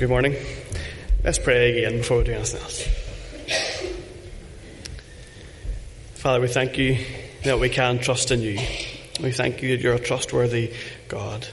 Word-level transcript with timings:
good 0.00 0.08
morning. 0.08 0.34
Let's 1.22 1.38
pray 1.38 1.76
again 1.76 1.98
before 1.98 2.16
we 2.16 2.24
do 2.24 2.32
anything 2.32 2.62
else. 2.62 2.88
Father, 6.14 6.40
we 6.40 6.48
thank 6.48 6.78
you 6.78 7.04
that 7.44 7.60
we 7.60 7.68
can 7.68 7.98
trust 7.98 8.30
in 8.30 8.40
you. 8.40 8.58
We 9.22 9.30
thank 9.30 9.60
you 9.60 9.76
that 9.76 9.82
you're 9.82 9.96
a 9.96 10.00
trustworthy 10.00 10.72
God. 11.08 11.46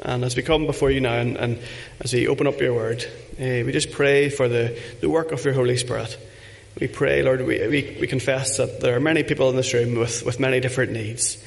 And 0.00 0.24
as 0.24 0.34
we 0.34 0.42
come 0.42 0.66
before 0.66 0.90
you 0.90 1.00
now 1.00 1.14
and, 1.14 1.36
and 1.36 1.60
as 2.00 2.12
we 2.12 2.26
open 2.26 2.48
up 2.48 2.60
your 2.60 2.74
word, 2.74 3.04
uh, 3.04 3.62
we 3.64 3.70
just 3.70 3.92
pray 3.92 4.30
for 4.30 4.48
the, 4.48 4.76
the 5.00 5.08
work 5.08 5.30
of 5.30 5.44
your 5.44 5.54
Holy 5.54 5.76
Spirit. 5.76 6.18
We 6.80 6.88
pray, 6.88 7.22
Lord, 7.22 7.46
we, 7.46 7.64
we, 7.68 7.98
we 8.00 8.08
confess 8.08 8.56
that 8.56 8.80
there 8.80 8.96
are 8.96 9.00
many 9.00 9.22
people 9.22 9.48
in 9.48 9.54
this 9.54 9.72
room 9.72 9.96
with, 9.96 10.26
with 10.26 10.40
many 10.40 10.58
different 10.58 10.90
needs. 10.90 11.40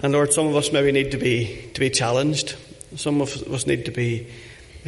And 0.00 0.12
Lord, 0.12 0.32
some 0.32 0.48
of 0.48 0.56
us 0.56 0.72
maybe 0.72 0.90
need 0.90 1.12
to 1.12 1.18
be, 1.18 1.70
to 1.74 1.78
be 1.78 1.88
challenged. 1.88 2.56
Some 2.96 3.20
of 3.20 3.32
us 3.44 3.68
need 3.68 3.84
to 3.84 3.92
be 3.92 4.26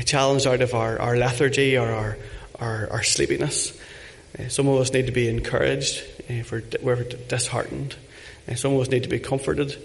challenged 0.04 0.46
out 0.46 0.60
of 0.60 0.74
our, 0.74 0.98
our 1.00 1.16
lethargy 1.16 1.76
or 1.76 1.90
our, 1.90 2.18
our, 2.60 2.88
our 2.90 3.02
sleepiness. 3.02 3.78
Uh, 4.38 4.48
some 4.48 4.68
of 4.68 4.80
us 4.80 4.92
need 4.92 5.06
to 5.06 5.12
be 5.12 5.28
encouraged 5.28 6.02
uh, 6.28 6.34
if 6.34 6.52
we're, 6.52 6.62
we're 6.82 7.04
disheartened. 7.04 7.96
Uh, 8.48 8.54
some 8.54 8.74
of 8.74 8.80
us 8.80 8.88
need 8.88 9.02
to 9.04 9.08
be 9.08 9.18
comforted. 9.18 9.76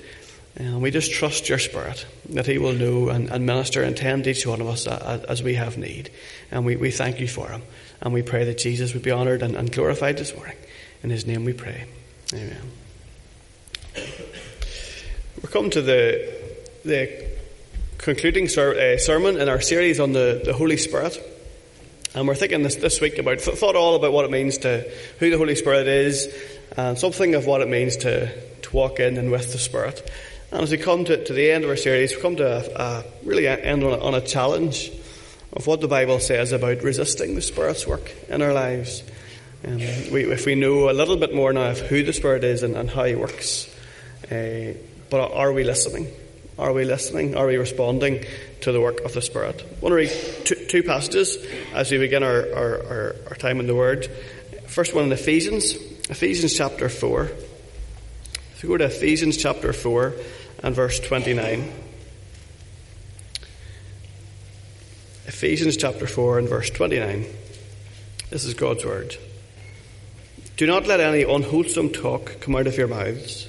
And 0.58 0.82
we 0.82 0.92
just 0.92 1.12
trust 1.12 1.48
your 1.48 1.60
Spirit 1.60 2.06
that 2.30 2.46
He 2.46 2.58
will 2.58 2.74
know 2.74 3.10
and, 3.10 3.30
and 3.30 3.46
minister 3.46 3.84
and 3.84 3.96
tend 3.96 4.28
each 4.28 4.46
one 4.46 4.60
of 4.60 4.68
us 4.68 4.86
as, 4.86 5.24
as, 5.24 5.44
we 5.44 5.56
have 5.56 5.78
need. 5.78 6.12
And 6.52 6.66
we, 6.66 6.76
we 6.76 6.92
thank 6.92 7.22
you 7.22 7.28
for 7.28 7.50
Him. 7.50 7.62
And 8.02 8.14
we 8.14 8.22
pray 8.22 8.44
that 8.46 8.58
Jesus 8.58 8.94
would 8.94 9.04
be 9.04 9.12
honoured 9.12 9.44
and, 9.44 9.56
and 9.56 9.72
glorified 9.72 10.18
this 10.18 10.36
morning. 10.36 10.58
In 11.04 11.10
His 11.10 11.26
name 11.26 11.46
we 11.46 11.54
pray. 11.54 11.86
Amen. 12.34 12.72
We're 15.42 15.50
come 15.50 15.70
to 15.70 15.82
the, 15.82 16.34
the 16.84 17.31
concluding 18.02 18.48
ser- 18.48 18.74
uh, 18.74 18.98
sermon 18.98 19.40
in 19.40 19.48
our 19.48 19.62
series 19.62 20.00
on 20.00 20.12
the, 20.12 20.42
the 20.44 20.54
Holy 20.54 20.78
Spirit. 20.78 21.20
And 22.16 22.28
we're 22.28 22.36
thinking 22.36 22.64
this, 22.64 22.76
this 22.76 23.00
week 23.00 23.20
about, 23.20 23.40
thought 23.40 23.76
all 23.76 23.96
about 23.96 24.12
what 24.12 24.26
it 24.26 24.32
means 24.32 24.58
to, 24.60 24.90
who 25.20 25.30
the 25.30 25.38
Holy 25.38 25.56
Spirit 25.56 25.88
is, 25.88 26.34
and 26.76 26.98
something 26.98 27.36
of 27.36 27.46
what 27.46 27.62
it 27.62 27.70
means 27.70 27.98
to, 27.98 28.28
to 28.62 28.76
walk 28.76 29.00
in 29.00 29.18
and 29.18 29.32
with 29.32 29.52
the 29.52 29.60
Spirit. 29.60 30.10
And 30.52 30.62
as 30.62 30.72
we 30.72 30.78
come 30.78 31.06
to, 31.06 31.24
to 31.24 31.34
the 31.34 31.52
end 31.52 31.64
of 31.64 31.70
our 31.70 31.78
series, 31.78 32.16
we 32.16 32.22
come 32.22 32.36
to 32.38 32.82
a, 32.82 33.00
a 33.00 33.04
really 33.24 33.48
end 33.48 33.84
on 33.84 33.94
a, 33.94 34.04
on 34.04 34.16
a 34.16 34.22
challenge 34.22 34.92
of 35.54 35.68
what 35.68 35.80
the 35.80 35.88
Bible 35.88 36.20
says 36.20 36.52
about 36.52 36.82
resisting 36.82 37.36
the 37.36 37.42
Spirit's 37.42 37.86
work 37.86 38.12
in 38.28 38.42
our 38.42 38.54
lives. 38.54 39.04
Um, 39.66 39.78
we, 40.12 40.24
if 40.32 40.46
we 40.48 40.56
know 40.56 40.90
a 40.90 40.92
little 40.92 41.18
bit 41.18 41.36
more 41.36 41.54
now 41.54 41.70
of 41.70 41.80
who 41.80 42.04
the 42.04 42.14
Spirit 42.14 42.44
is 42.44 42.64
and, 42.64 42.76
and 42.76 42.90
how 42.90 43.04
He 43.04 43.16
works, 43.16 43.74
uh, 44.32 44.74
but 45.10 45.32
are 45.34 45.54
we 45.54 45.64
listening? 45.64 46.12
Are 46.62 46.74
we 46.74 46.86
listening? 46.86 47.36
Are 47.36 47.48
we 47.48 47.58
responding 47.58 48.24
to 48.62 48.72
the 48.72 48.80
work 48.80 49.02
of 49.02 49.14
the 49.14 49.22
Spirit? 49.24 49.64
I 49.64 49.80
want 49.80 49.94
to 49.94 49.96
read 49.96 50.12
two, 50.46 50.54
two 50.68 50.84
passages 50.84 51.44
as 51.74 51.90
we 51.92 51.98
begin 51.98 52.22
our, 52.22 52.42
our, 52.54 52.86
our, 52.86 53.16
our, 53.30 53.36
time 53.36 53.60
in 53.60 53.66
the 53.66 53.74
Word. 53.74 54.06
First 54.68 54.94
one 54.94 55.06
in 55.06 55.12
Ephesians, 55.12 55.74
Ephesians 56.08 56.56
chapter 56.56 56.88
4. 56.88 57.24
If 57.24 58.60
you 58.62 58.70
go 58.70 58.78
to 58.78 58.86
Ephesians 58.86 59.38
chapter 59.38 59.74
4 59.74 60.14
and 60.62 60.76
verse 60.76 61.00
29. 61.00 61.74
Ephesians 65.26 65.78
chapter 65.78 66.06
4 66.06 66.38
and 66.38 66.48
verse 66.48 66.70
29. 66.70 67.26
This 68.30 68.46
is 68.46 68.54
God's 68.54 68.86
Word. 68.86 69.18
Do 70.58 70.68
not 70.68 70.86
let 70.86 71.00
any 71.00 71.24
unwholesome 71.24 71.90
talk 71.90 72.40
come 72.40 72.56
out 72.56 72.68
of 72.68 72.78
your 72.78 72.88
mouths 72.88 73.48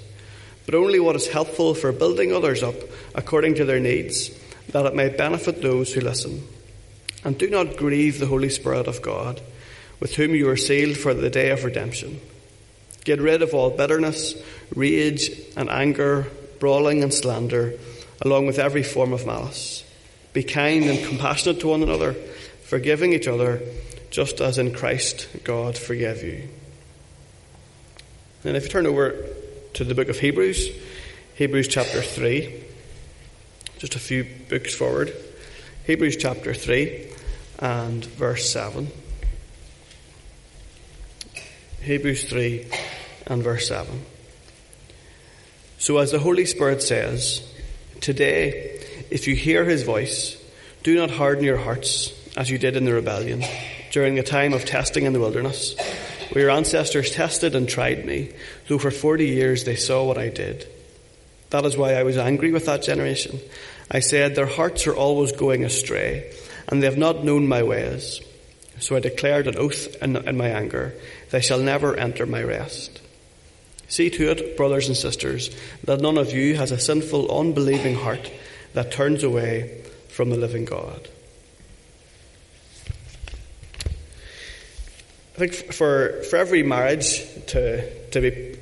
but 0.67 0.75
only 0.75 1.01
what 1.01 1.17
is 1.17 1.27
helpful 1.27 1.75
for 1.75 1.93
building 1.93 2.33
others 2.33 2.63
up 2.63 2.75
according 3.15 3.55
to 3.57 3.65
their 3.65 3.81
needs, 3.81 4.31
that 4.69 4.87
it 4.87 4.95
may 4.95 5.09
benefit 5.09 5.61
those 5.61 5.93
who 5.93 6.01
listen. 6.01 6.47
And 7.25 7.39
do 7.39 7.49
not 7.49 7.77
grieve 7.77 8.19
the 8.19 8.27
Holy 8.27 8.49
Spirit 8.49 8.87
of 8.87 9.03
God, 9.03 9.41
with 10.01 10.15
whom 10.17 10.35
you 10.35 10.49
are 10.49 10.57
sealed 10.57 10.97
for 10.97 11.15
the 11.15 11.31
day 11.31 11.51
of 11.51 11.65
redemption. 11.65 12.21
Get 13.05 13.21
rid 13.21 13.43
of 13.43 13.55
all 13.55 13.71
bitterness, 13.71 14.35
rage, 14.75 15.31
and 15.56 15.69
anger, 15.69 16.27
brawling 16.59 17.03
and 17.03 17.12
slander, 17.12 17.75
along 18.21 18.47
with 18.47 18.59
every 18.59 18.83
form 18.83 19.12
of 19.12 19.27
malice. 19.27 19.84
Be 20.33 20.43
kind 20.43 20.84
and 20.84 21.05
compassionate 21.05 21.61
to 21.61 21.69
one 21.69 21.83
another, 21.83 22.15
forgiving 22.62 23.12
each 23.12 23.28
other, 23.28 23.61
just 24.11 24.41
as 24.41 24.59
in 24.59 24.72
Christ 24.72 25.28
God 25.45 25.77
forgave 25.77 26.22
you. 26.22 26.49
And 28.45 28.56
if 28.56 28.65
you 28.65 28.69
turn 28.69 28.87
over 28.87 29.27
to 29.75 29.84
the 29.84 29.94
book 29.94 30.09
of 30.09 30.19
Hebrews, 30.19 30.69
Hebrews 31.34 31.69
chapter 31.69 32.03
3, 32.03 32.62
just 33.78 33.94
a 33.94 33.99
few 33.99 34.27
books 34.49 34.75
forward. 34.75 35.15
Hebrews 35.87 36.16
chapter 36.16 36.53
3 36.53 37.09
and 37.59 38.05
verse 38.05 38.50
7. 38.50 38.88
Hebrews 41.81 42.25
3 42.25 42.66
and 43.27 43.43
verse 43.43 43.66
7. 43.69 44.05
So, 45.78 45.99
as 45.99 46.12
the 46.12 46.19
Holy 46.19 46.44
Spirit 46.44 46.83
says, 46.83 47.43
Today, 48.00 48.78
if 49.10 49.27
you 49.27 49.34
hear 49.34 49.65
his 49.65 49.84
voice, 49.84 50.37
do 50.83 50.94
not 50.94 51.10
harden 51.10 51.44
your 51.44 51.56
hearts 51.56 52.12
as 52.37 52.50
you 52.50 52.59
did 52.59 52.77
in 52.77 52.84
the 52.84 52.93
rebellion 52.93 53.43
during 53.91 54.16
the 54.16 54.22
time 54.22 54.53
of 54.53 54.65
testing 54.65 55.04
in 55.04 55.12
the 55.12 55.21
wilderness 55.21 55.75
where 56.32 56.44
your 56.44 56.50
ancestors 56.50 57.10
tested 57.10 57.54
and 57.54 57.69
tried 57.69 58.04
me, 58.04 58.32
though 58.69 58.78
for 58.78 58.91
forty 58.91 59.26
years 59.26 59.65
they 59.65 59.76
saw 59.76 60.04
what 60.04 60.19
I 60.19 60.28
did. 60.28 60.66
That 61.50 61.66
is 61.66 61.76
why 61.76 61.94
I 61.94 62.03
was 62.03 62.16
angry 62.16 62.50
with 62.50 62.66
that 62.66 62.82
generation. 62.82 63.38
I 63.91 64.00
said, 64.00 64.34
Their 64.34 64.47
hearts 64.47 64.87
are 64.87 64.97
always 64.97 65.32
going 65.32 65.65
astray, 65.65 66.32
and 66.69 66.82
they 66.82 66.87
have 66.87 66.97
not 66.97 67.25
known 67.25 67.47
my 67.47 67.62
ways. 67.62 68.22
So 68.78 68.97
I 68.97 69.00
declared 69.00 69.47
an 69.47 69.59
oath 69.59 70.03
in, 70.03 70.16
in 70.16 70.37
my 70.38 70.48
anger, 70.48 70.94
They 71.31 71.42
shall 71.42 71.60
never 71.60 71.94
enter 71.97 72.25
my 72.25 72.42
rest. 72.42 73.03
See 73.88 74.09
to 74.09 74.31
it, 74.31 74.56
brothers 74.56 74.88
and 74.88 74.97
sisters, 74.97 75.54
that 75.84 76.00
none 76.00 76.16
of 76.16 76.32
you 76.32 76.56
has 76.56 76.72
a 76.72 76.78
sinful, 76.78 77.31
unbelieving 77.31 77.97
heart 77.97 78.32
that 78.72 78.91
turns 78.91 79.22
away 79.22 79.82
from 80.09 80.31
the 80.31 80.38
living 80.38 80.65
God. 80.65 81.09
Think 85.42 85.72
for, 85.72 86.22
for 86.30 86.36
every 86.36 86.62
marriage 86.62 87.25
to, 87.48 88.10
to 88.10 88.20
be 88.20 88.56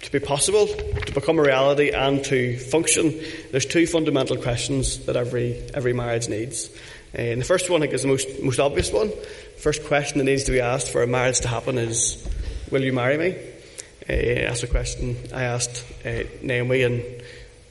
to 0.00 0.12
be 0.12 0.18
possible, 0.18 0.66
to 0.66 1.12
become 1.12 1.38
a 1.38 1.42
reality, 1.42 1.90
and 1.90 2.24
to 2.24 2.56
function, 2.56 3.20
there's 3.50 3.66
two 3.66 3.86
fundamental 3.86 4.38
questions 4.38 5.04
that 5.04 5.14
every 5.14 5.62
every 5.74 5.92
marriage 5.92 6.26
needs. 6.26 6.70
And 7.12 7.38
the 7.38 7.44
first 7.44 7.68
one, 7.68 7.82
I 7.82 7.84
think, 7.84 7.92
is 7.92 8.00
the 8.00 8.08
most 8.08 8.42
most 8.42 8.60
obvious 8.60 8.90
one. 8.90 9.12
First 9.58 9.84
question 9.84 10.16
that 10.16 10.24
needs 10.24 10.44
to 10.44 10.52
be 10.52 10.60
asked 10.60 10.90
for 10.90 11.02
a 11.02 11.06
marriage 11.06 11.40
to 11.40 11.48
happen 11.48 11.76
is, 11.76 12.26
"Will 12.70 12.82
you 12.82 12.94
marry 12.94 13.18
me?" 13.18 13.36
Uh, 14.08 14.48
that's 14.48 14.62
a 14.62 14.66
question 14.66 15.18
I 15.34 15.42
asked 15.42 15.84
uh, 16.06 16.22
Naomi 16.40 16.80
in 16.80 16.92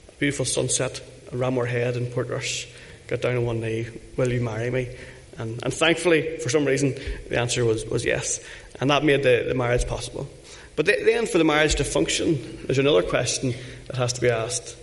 a 0.10 0.12
beautiful 0.20 0.46
sunset 0.46 1.02
Ramore 1.32 1.68
Head 1.68 1.98
in 1.98 2.06
Portrush. 2.12 2.68
Got 3.08 3.22
down 3.22 3.38
on 3.38 3.46
one 3.46 3.60
knee. 3.60 3.88
"Will 4.18 4.32
you 4.32 4.42
marry 4.42 4.70
me?" 4.70 4.90
And, 5.38 5.64
and 5.64 5.74
thankfully, 5.74 6.38
for 6.38 6.50
some 6.50 6.66
reason, 6.66 6.96
the 7.30 7.40
answer 7.40 7.66
was, 7.66 7.86
was 7.86 8.06
yes. 8.06 8.40
And 8.80 8.90
that 8.90 9.04
made 9.04 9.24
the, 9.24 9.46
the 9.48 9.56
marriage 9.56 9.88
possible. 9.88 10.28
But 10.76 10.86
then, 10.86 11.28
for 11.28 11.38
the 11.38 11.44
marriage 11.44 11.76
to 11.76 11.84
function, 11.84 12.66
there's 12.66 12.80
another 12.80 13.04
question 13.04 13.54
that 13.88 13.96
has 13.96 14.14
to 14.14 14.22
be 14.22 14.30
asked 14.30 14.76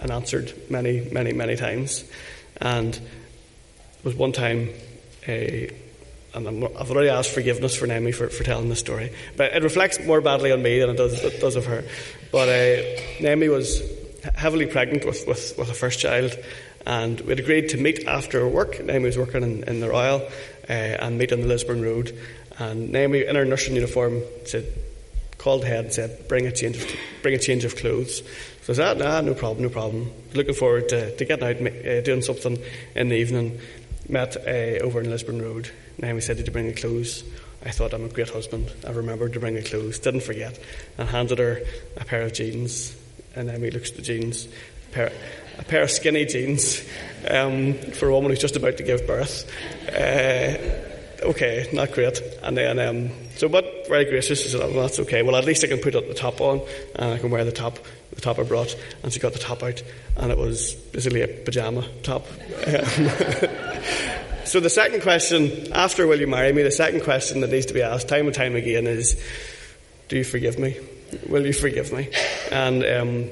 and 0.00 0.10
answered 0.10 0.52
many, 0.70 1.08
many, 1.10 1.32
many 1.32 1.56
times. 1.56 2.04
And 2.60 2.98
was 4.04 4.14
one 4.14 4.32
time, 4.32 4.70
a, 5.26 5.70
and 6.34 6.48
i 6.48 6.78
have 6.78 6.90
already 6.90 7.08
asked 7.08 7.30
forgiveness 7.30 7.76
for 7.76 7.86
Naomi 7.86 8.12
for, 8.12 8.28
for 8.28 8.42
telling 8.44 8.68
this 8.68 8.80
story, 8.80 9.12
but 9.36 9.52
it 9.52 9.62
reflects 9.62 10.04
more 10.04 10.20
badly 10.20 10.52
on 10.52 10.62
me 10.62 10.78
than 10.78 10.90
it 10.90 10.96
does, 10.96 11.22
it 11.22 11.40
does 11.40 11.56
of 11.56 11.66
her. 11.66 11.84
But 12.32 12.48
uh, 12.48 13.00
Naomi 13.20 13.48
was 13.48 13.82
heavily 14.34 14.66
pregnant 14.66 15.04
with, 15.04 15.26
with, 15.26 15.54
with 15.58 15.70
a 15.70 15.74
first 15.74 16.00
child, 16.00 16.36
and 16.86 17.20
we'd 17.22 17.40
agreed 17.40 17.70
to 17.70 17.76
meet 17.76 18.06
after 18.06 18.46
work. 18.46 18.82
Naomi 18.82 19.06
was 19.06 19.18
working 19.18 19.42
in, 19.42 19.64
in 19.64 19.80
the 19.80 19.88
Royal 19.88 20.20
uh, 20.68 20.72
and 20.72 21.18
meet 21.18 21.32
on 21.32 21.40
the 21.40 21.46
Lisburn 21.46 21.82
Road. 21.82 22.16
And 22.58 22.92
Naomi, 22.92 23.24
in 23.24 23.36
her 23.36 23.44
nursing 23.44 23.74
uniform, 23.74 24.22
said, 24.44 24.66
called 25.38 25.64
ahead 25.64 25.86
and 25.86 25.94
said, 25.94 26.28
bring 26.28 26.46
a 26.46 26.52
change 26.52 26.76
of, 26.76 26.86
bring 27.22 27.34
a 27.34 27.38
change 27.38 27.64
of 27.64 27.76
clothes. 27.76 28.22
So 28.62 28.72
I 28.72 28.76
said, 28.76 29.02
ah, 29.02 29.20
no 29.20 29.34
problem, 29.34 29.62
no 29.62 29.70
problem. 29.70 30.10
Looking 30.34 30.54
forward 30.54 30.88
to, 30.90 31.16
to 31.16 31.24
getting 31.24 31.44
out, 31.44 31.86
uh, 31.86 32.00
doing 32.00 32.22
something 32.22 32.58
in 32.94 33.08
the 33.08 33.16
evening. 33.16 33.60
Met 34.08 34.36
uh, 34.36 34.84
over 34.84 35.00
in 35.00 35.10
Lisburn 35.10 35.40
Road. 35.40 35.70
Naomi 35.98 36.20
said, 36.20 36.36
did 36.36 36.46
you 36.46 36.52
bring 36.52 36.66
the 36.66 36.74
clothes? 36.74 37.24
I 37.64 37.70
thought 37.70 37.94
I'm 37.94 38.04
a 38.04 38.08
great 38.08 38.28
husband. 38.28 38.70
I 38.86 38.90
remembered 38.90 39.32
to 39.32 39.40
bring 39.40 39.54
the 39.54 39.62
clothes, 39.62 39.98
didn't 39.98 40.22
forget, 40.22 40.58
and 40.98 41.08
handed 41.08 41.38
her 41.38 41.62
a 41.96 42.04
pair 42.04 42.22
of 42.22 42.34
jeans. 42.34 42.94
And 43.34 43.48
Naomi 43.48 43.70
looks 43.70 43.90
at 43.90 43.96
the 43.96 44.02
jeans, 44.02 44.46
pair, 44.94 45.12
a 45.58 45.64
pair 45.64 45.82
of 45.82 45.90
skinny 45.90 46.24
jeans 46.24 46.86
um, 47.28 47.74
for 47.74 48.08
a 48.08 48.12
woman 48.12 48.30
who's 48.30 48.40
just 48.40 48.56
about 48.56 48.76
to 48.78 48.82
give 48.82 49.06
birth. 49.06 49.50
Uh, 49.88 51.26
okay, 51.26 51.68
not 51.72 51.92
great. 51.92 52.20
And 52.42 52.56
then, 52.56 52.78
um, 52.78 53.10
so, 53.36 53.48
but 53.48 53.88
very 53.88 54.04
gracious. 54.04 54.42
She 54.42 54.48
said, 54.48 54.60
oh, 54.60 54.70
well, 54.70 54.82
that's 54.82 55.00
okay. 55.00 55.22
Well, 55.22 55.36
at 55.36 55.44
least 55.44 55.64
I 55.64 55.68
can 55.68 55.78
put 55.78 55.92
the 55.92 56.14
top 56.14 56.40
on 56.40 56.62
and 56.96 57.14
I 57.14 57.18
can 57.18 57.30
wear 57.30 57.44
the 57.44 57.52
top, 57.52 57.78
the 58.12 58.20
top 58.20 58.38
I 58.38 58.44
brought. 58.44 58.76
And 59.02 59.12
she 59.12 59.20
got 59.20 59.32
the 59.32 59.38
top 59.38 59.62
out 59.62 59.82
and 60.16 60.30
it 60.30 60.38
was 60.38 60.74
basically 60.74 61.22
a 61.22 61.28
pajama 61.28 61.86
top. 62.02 62.26
so 62.64 63.50
so 64.44 64.60
the 64.60 64.70
second 64.70 65.02
question, 65.02 65.72
after 65.72 66.06
will 66.06 66.20
you 66.20 66.28
marry 66.28 66.52
me, 66.52 66.62
the 66.62 66.70
second 66.70 67.02
question 67.02 67.40
that 67.40 67.50
needs 67.50 67.66
to 67.66 67.74
be 67.74 67.82
asked 67.82 68.08
time 68.08 68.26
and 68.26 68.34
time 68.34 68.54
again 68.54 68.86
is, 68.86 69.20
do 70.08 70.16
you 70.16 70.24
forgive 70.24 70.58
me? 70.58 70.76
Will 71.28 71.46
you 71.46 71.52
forgive 71.52 71.92
me? 71.92 72.10
And 72.50 72.84
um, 72.84 73.30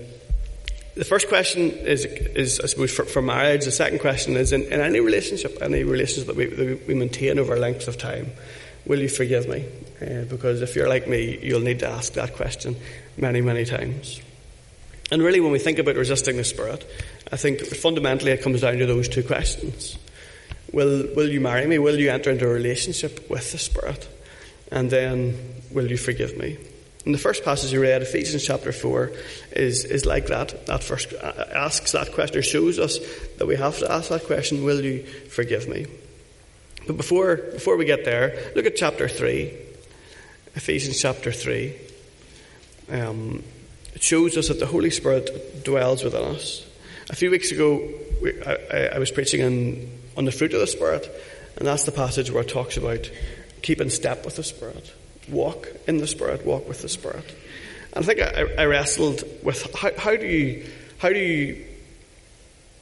the 0.94 1.04
first 1.04 1.28
question 1.28 1.70
is, 1.70 2.04
is 2.04 2.60
I 2.60 2.66
suppose, 2.66 2.94
for, 2.94 3.04
for 3.04 3.22
marriage. 3.22 3.64
The 3.64 3.70
second 3.70 4.00
question 4.00 4.36
is, 4.36 4.52
in, 4.52 4.62
in 4.64 4.80
any 4.80 5.00
relationship, 5.00 5.58
any 5.62 5.84
relationship 5.84 6.26
that 6.26 6.36
we, 6.36 6.46
that 6.46 6.86
we 6.86 6.94
maintain 6.94 7.38
over 7.38 7.56
lengths 7.56 7.88
of 7.88 7.96
time, 7.96 8.30
will 8.84 9.00
you 9.00 9.08
forgive 9.08 9.48
me? 9.48 9.64
Uh, 10.00 10.24
because 10.24 10.60
if 10.60 10.76
you're 10.76 10.88
like 10.88 11.08
me, 11.08 11.38
you'll 11.42 11.60
need 11.60 11.78
to 11.78 11.88
ask 11.88 12.12
that 12.14 12.34
question 12.34 12.76
many, 13.16 13.40
many 13.40 13.64
times. 13.64 14.20
And 15.10 15.22
really, 15.22 15.40
when 15.40 15.52
we 15.52 15.58
think 15.58 15.78
about 15.78 15.96
resisting 15.96 16.36
the 16.36 16.44
Spirit, 16.44 16.84
I 17.30 17.36
think 17.36 17.60
fundamentally 17.60 18.32
it 18.32 18.42
comes 18.42 18.60
down 18.60 18.78
to 18.78 18.86
those 18.86 19.08
two 19.08 19.22
questions. 19.22 19.96
Will, 20.72 21.06
will 21.14 21.28
you 21.28 21.40
marry 21.40 21.66
me? 21.66 21.78
Will 21.78 21.98
you 21.98 22.10
enter 22.10 22.30
into 22.30 22.46
a 22.46 22.52
relationship 22.52 23.30
with 23.30 23.52
the 23.52 23.58
Spirit? 23.58 24.08
And 24.70 24.90
then, 24.90 25.38
will 25.70 25.90
you 25.90 25.98
forgive 25.98 26.36
me? 26.38 26.58
And 27.04 27.12
the 27.12 27.18
first 27.18 27.44
passage 27.44 27.72
you 27.72 27.82
read, 27.82 28.02
Ephesians 28.02 28.44
chapter 28.44 28.70
4, 28.70 29.10
is, 29.52 29.84
is 29.84 30.06
like 30.06 30.28
that. 30.28 30.66
That 30.66 30.84
first 30.84 31.12
uh, 31.12 31.46
asks 31.52 31.92
that 31.92 32.12
question, 32.12 32.38
or 32.38 32.42
shows 32.42 32.78
us 32.78 32.98
that 33.38 33.46
we 33.46 33.56
have 33.56 33.78
to 33.78 33.90
ask 33.90 34.08
that 34.10 34.24
question, 34.24 34.64
Will 34.64 34.84
you 34.84 35.04
forgive 35.04 35.68
me? 35.68 35.86
But 36.86 36.96
before, 36.96 37.36
before 37.36 37.76
we 37.76 37.84
get 37.84 38.04
there, 38.04 38.52
look 38.54 38.66
at 38.66 38.76
chapter 38.76 39.08
3. 39.08 39.52
Ephesians 40.54 41.00
chapter 41.00 41.32
3. 41.32 41.74
Um, 42.90 43.42
it 43.94 44.02
shows 44.02 44.36
us 44.36 44.48
that 44.48 44.60
the 44.60 44.66
Holy 44.66 44.90
Spirit 44.90 45.64
dwells 45.64 46.04
within 46.04 46.24
us. 46.24 46.66
A 47.10 47.16
few 47.16 47.30
weeks 47.30 47.50
ago, 47.50 47.88
we, 48.20 48.40
I, 48.42 48.90
I, 48.94 48.98
was 48.98 49.10
preaching 49.10 49.40
in, 49.40 49.98
on 50.16 50.24
the 50.24 50.32
fruit 50.32 50.54
of 50.54 50.60
the 50.60 50.66
Spirit, 50.66 51.08
and 51.56 51.66
that's 51.66 51.84
the 51.84 51.92
passage 51.92 52.30
where 52.30 52.42
it 52.42 52.48
talks 52.48 52.76
about 52.76 53.10
keeping 53.62 53.90
step 53.90 54.24
with 54.24 54.36
the 54.36 54.44
Spirit. 54.44 54.92
Walk 55.28 55.68
in 55.86 55.98
the 55.98 56.06
Spirit, 56.06 56.44
walk 56.44 56.68
with 56.68 56.82
the 56.82 56.88
Spirit. 56.88 57.24
And 57.92 58.04
I 58.04 58.06
think 58.06 58.20
I, 58.20 58.62
I 58.62 58.64
wrestled 58.66 59.24
with 59.42 59.74
how, 59.74 59.90
how, 59.96 60.16
do 60.16 60.26
you 60.26 60.66
how 60.98 61.10
do 61.10 61.18
you 61.18 61.64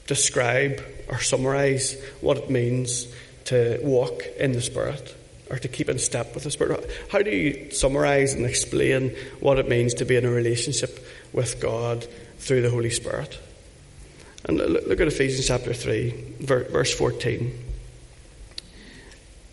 describe 0.06 0.82
or 1.08 1.20
summarize 1.20 1.96
what 2.20 2.36
it 2.36 2.50
means 2.50 3.06
to 3.46 3.78
walk 3.82 4.22
in 4.38 4.52
the 4.52 4.60
Spirit 4.60 5.14
or 5.50 5.58
to 5.58 5.68
keep 5.68 5.88
in 5.88 5.98
step 5.98 6.34
with 6.34 6.44
the 6.44 6.50
Spirit? 6.50 6.88
How 7.10 7.22
do 7.22 7.30
you 7.30 7.70
summarize 7.72 8.34
and 8.34 8.46
explain 8.46 9.16
what 9.40 9.58
it 9.58 9.68
means 9.68 9.94
to 9.94 10.04
be 10.04 10.16
in 10.16 10.24
a 10.24 10.30
relationship 10.30 11.04
with 11.32 11.60
God 11.60 12.06
through 12.38 12.62
the 12.62 12.70
Holy 12.70 12.90
Spirit? 12.90 13.38
And 14.44 14.58
look 14.58 15.00
at 15.00 15.06
Ephesians 15.06 15.46
chapter 15.46 15.74
3, 15.74 16.36
verse 16.40 16.94
14. 16.94 17.66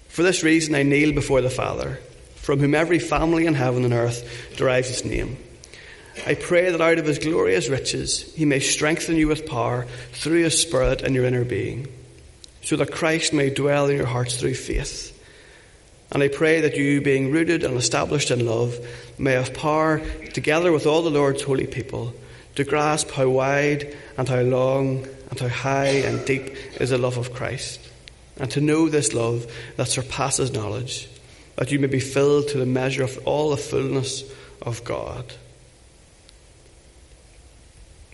For 0.07 0.23
this 0.23 0.43
reason 0.43 0.75
I 0.75 0.83
kneel 0.83 1.13
before 1.13 1.41
the 1.41 1.49
Father, 1.49 1.99
from 2.47 2.61
whom 2.61 2.73
every 2.73 2.97
family 2.97 3.45
in 3.45 3.53
heaven 3.53 3.83
and 3.83 3.94
earth 3.94 4.55
derives 4.55 4.89
its 4.89 5.03
name. 5.03 5.35
I 6.25 6.33
pray 6.35 6.71
that 6.71 6.79
out 6.79 6.97
of 6.97 7.05
his 7.05 7.19
glorious 7.19 7.67
riches 7.67 8.33
he 8.35 8.45
may 8.45 8.61
strengthen 8.61 9.17
you 9.17 9.27
with 9.27 9.45
power 9.45 9.85
through 10.13 10.44
his 10.44 10.57
Spirit 10.57 11.01
in 11.01 11.13
your 11.13 11.25
inner 11.25 11.44
being, 11.44 11.89
so 12.61 12.77
that 12.77 12.94
Christ 12.94 13.33
may 13.33 13.49
dwell 13.49 13.89
in 13.89 13.97
your 13.97 14.05
hearts 14.05 14.38
through 14.38 14.53
faith. 14.53 15.11
And 16.13 16.23
I 16.23 16.29
pray 16.29 16.61
that 16.61 16.77
you, 16.77 17.01
being 17.01 17.33
rooted 17.33 17.65
and 17.65 17.75
established 17.75 18.31
in 18.31 18.45
love, 18.45 18.79
may 19.17 19.33
have 19.33 19.53
power, 19.53 19.99
together 20.31 20.71
with 20.71 20.85
all 20.85 21.01
the 21.01 21.11
Lord's 21.11 21.44
holy 21.44 21.67
people, 21.67 22.13
to 22.55 22.63
grasp 22.63 23.11
how 23.11 23.27
wide 23.27 23.94
and 24.17 24.29
how 24.29 24.39
long 24.39 25.05
and 25.29 25.38
how 25.38 25.49
high 25.49 25.97
and 26.07 26.25
deep 26.25 26.55
is 26.79 26.91
the 26.91 26.97
love 26.97 27.17
of 27.17 27.33
Christ, 27.33 27.81
and 28.38 28.49
to 28.51 28.61
know 28.61 28.88
this 28.88 29.13
love 29.13 29.51
that 29.75 29.89
surpasses 29.89 30.53
knowledge, 30.53 31.09
that 31.57 31.71
you 31.71 31.80
may 31.80 31.88
be 31.88 32.00
filled 32.00 32.48
to 32.50 32.57
the 32.57 32.65
measure 32.65 33.04
of 33.04 33.19
all 33.25 33.50
the 33.50 33.57
fullness 33.57 34.24
of 34.62 34.83
God. 34.83 35.33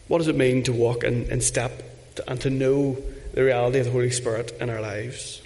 What 0.07 0.17
does 0.19 0.27
it 0.27 0.35
mean 0.35 0.63
to 0.63 0.73
walk 0.73 1.03
in, 1.03 1.29
in 1.29 1.41
step 1.41 1.83
and 2.27 2.39
to 2.41 2.49
know 2.49 2.97
the 3.33 3.43
reality 3.43 3.79
of 3.79 3.85
the 3.85 3.91
Holy 3.91 4.11
Spirit 4.11 4.53
in 4.59 4.69
our 4.69 4.81
lives? 4.81 5.41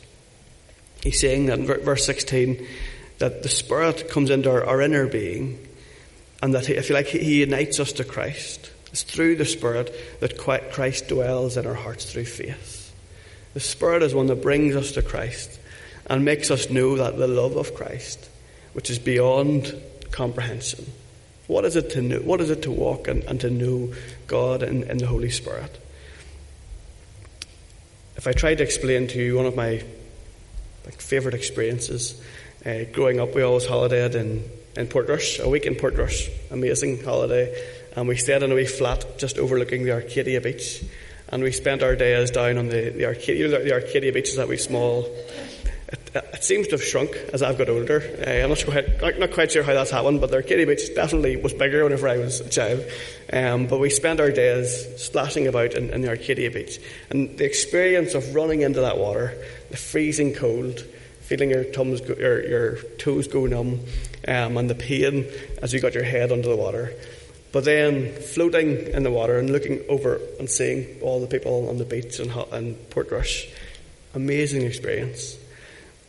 He's 1.03 1.19
saying 1.19 1.47
that 1.47 1.59
in 1.59 1.65
verse 1.65 2.05
16 2.05 2.65
that 3.17 3.43
the 3.43 3.49
Spirit 3.49 4.09
comes 4.09 4.29
into 4.29 4.51
our, 4.51 4.63
our 4.63 4.81
inner 4.81 5.07
being 5.07 5.67
and 6.41 6.53
that, 6.53 6.69
if 6.69 6.89
you 6.89 6.95
like, 6.95 7.07
He 7.07 7.39
unites 7.39 7.79
us 7.79 7.93
to 7.93 8.03
Christ. 8.03 8.71
It's 8.91 9.01
through 9.01 9.37
the 9.37 9.45
Spirit 9.45 9.93
that 10.19 10.37
Christ 10.37 11.07
dwells 11.07 11.57
in 11.57 11.65
our 11.65 11.73
hearts 11.73 12.11
through 12.11 12.25
faith. 12.25 12.93
The 13.55 13.59
Spirit 13.59 14.03
is 14.03 14.13
one 14.13 14.27
that 14.27 14.43
brings 14.43 14.75
us 14.75 14.91
to 14.93 15.01
Christ 15.01 15.59
and 16.07 16.25
makes 16.25 16.49
us 16.49 16.69
know 16.69 16.95
that 16.95 17.17
the 17.17 17.27
love 17.27 17.55
of 17.55 17.75
Christ, 17.75 18.29
which 18.73 18.89
is 18.89 18.99
beyond 18.99 19.75
comprehension. 20.11 20.85
What 21.47 21.65
is 21.65 21.75
it 21.75 21.91
to 21.91 22.01
know? 22.01 22.19
What 22.19 22.41
is 22.41 22.49
it 22.49 22.63
to 22.63 22.71
walk 22.71 23.07
and, 23.07 23.23
and 23.23 23.39
to 23.41 23.49
know 23.49 23.93
God 24.25 24.63
and, 24.63 24.83
and 24.83 24.99
the 24.99 25.07
Holy 25.07 25.29
Spirit? 25.29 25.77
If 28.15 28.27
I 28.27 28.31
try 28.31 28.55
to 28.55 28.63
explain 28.63 29.07
to 29.09 29.19
you 29.19 29.35
one 29.35 29.45
of 29.45 29.55
my 29.55 29.83
like 30.87 31.01
favourite 31.01 31.35
experiences. 31.35 32.19
Uh, 32.65 32.85
growing 32.93 33.19
up, 33.19 33.35
we 33.35 33.41
always 33.41 33.67
holidayed 33.67 34.15
in, 34.15 34.41
in 34.77 34.87
Portrush, 34.87 35.39
a 35.39 35.49
week 35.49 35.65
in 35.65 35.75
Portrush. 35.75 36.29
Amazing 36.49 37.03
holiday. 37.03 37.53
And 37.95 38.07
we 38.07 38.15
stayed 38.15 38.41
in 38.41 38.51
a 38.53 38.55
wee 38.55 38.65
flat 38.65 39.19
just 39.19 39.37
overlooking 39.37 39.83
the 39.83 39.91
Arcadia 39.91 40.39
beach. 40.39 40.83
And 41.27 41.43
we 41.43 41.51
spent 41.51 41.83
our 41.83 41.97
days 41.97 42.31
down 42.31 42.57
on 42.57 42.69
the, 42.69 42.89
the 42.91 43.05
Arcadia, 43.05 43.49
the 43.49 43.73
Arcadia 43.73 44.13
beach 44.13 44.29
is 44.29 44.37
that 44.37 44.47
wee 44.47 44.55
small 44.55 45.13
it, 46.13 46.43
seems 46.43 46.67
to 46.67 46.73
have 46.73 46.83
shrunk 46.83 47.15
as 47.33 47.41
I've 47.41 47.57
got 47.57 47.69
older. 47.69 48.01
Uh, 48.01 48.43
I'm 48.43 48.49
not, 48.49 48.61
how, 48.61 49.09
not 49.19 49.31
quite 49.31 49.51
sure 49.51 49.63
how 49.63 49.73
that's 49.73 49.91
happened, 49.91 50.21
but 50.21 50.29
the 50.29 50.37
Arcadia 50.37 50.65
Beach 50.65 50.93
definitely 50.95 51.37
was 51.37 51.53
bigger 51.53 51.83
whenever 51.83 52.07
I 52.07 52.17
was 52.17 52.39
a 52.39 52.49
child. 52.49 52.85
Um, 53.31 53.67
but 53.67 53.79
we 53.79 53.89
spent 53.89 54.19
our 54.19 54.31
days 54.31 55.01
splashing 55.01 55.47
about 55.47 55.73
in, 55.73 55.89
in, 55.91 56.01
the 56.01 56.09
Arcadia 56.09 56.51
Beach. 56.51 56.79
And 57.09 57.37
the 57.37 57.45
experience 57.45 58.13
of 58.13 58.35
running 58.35 58.61
into 58.61 58.81
that 58.81 58.97
water, 58.97 59.33
the 59.69 59.77
freezing 59.77 60.33
cold, 60.33 60.79
feeling 61.21 61.49
your, 61.49 61.63
tums 61.65 62.01
go, 62.01 62.15
your, 62.15 62.47
your 62.47 62.75
toes 62.97 63.27
go 63.27 63.45
numb, 63.45 63.81
um, 64.27 64.57
and 64.57 64.69
the 64.69 64.75
pain 64.75 65.25
as 65.61 65.73
you 65.73 65.79
got 65.79 65.93
your 65.93 66.03
head 66.03 66.31
under 66.31 66.47
the 66.47 66.55
water. 66.55 66.93
But 67.51 67.65
then 67.65 68.11
floating 68.13 68.87
in 68.87 69.03
the 69.03 69.11
water 69.11 69.39
and 69.39 69.49
looking 69.49 69.81
over 69.89 70.19
and 70.39 70.49
seeing 70.49 70.99
all 71.01 71.19
the 71.19 71.27
people 71.27 71.69
on 71.69 71.77
the 71.77 71.85
beach 71.85 72.19
and, 72.19 72.31
in 72.53 72.75
Portrush. 72.89 73.47
Amazing 74.13 74.63
experience. 74.63 75.37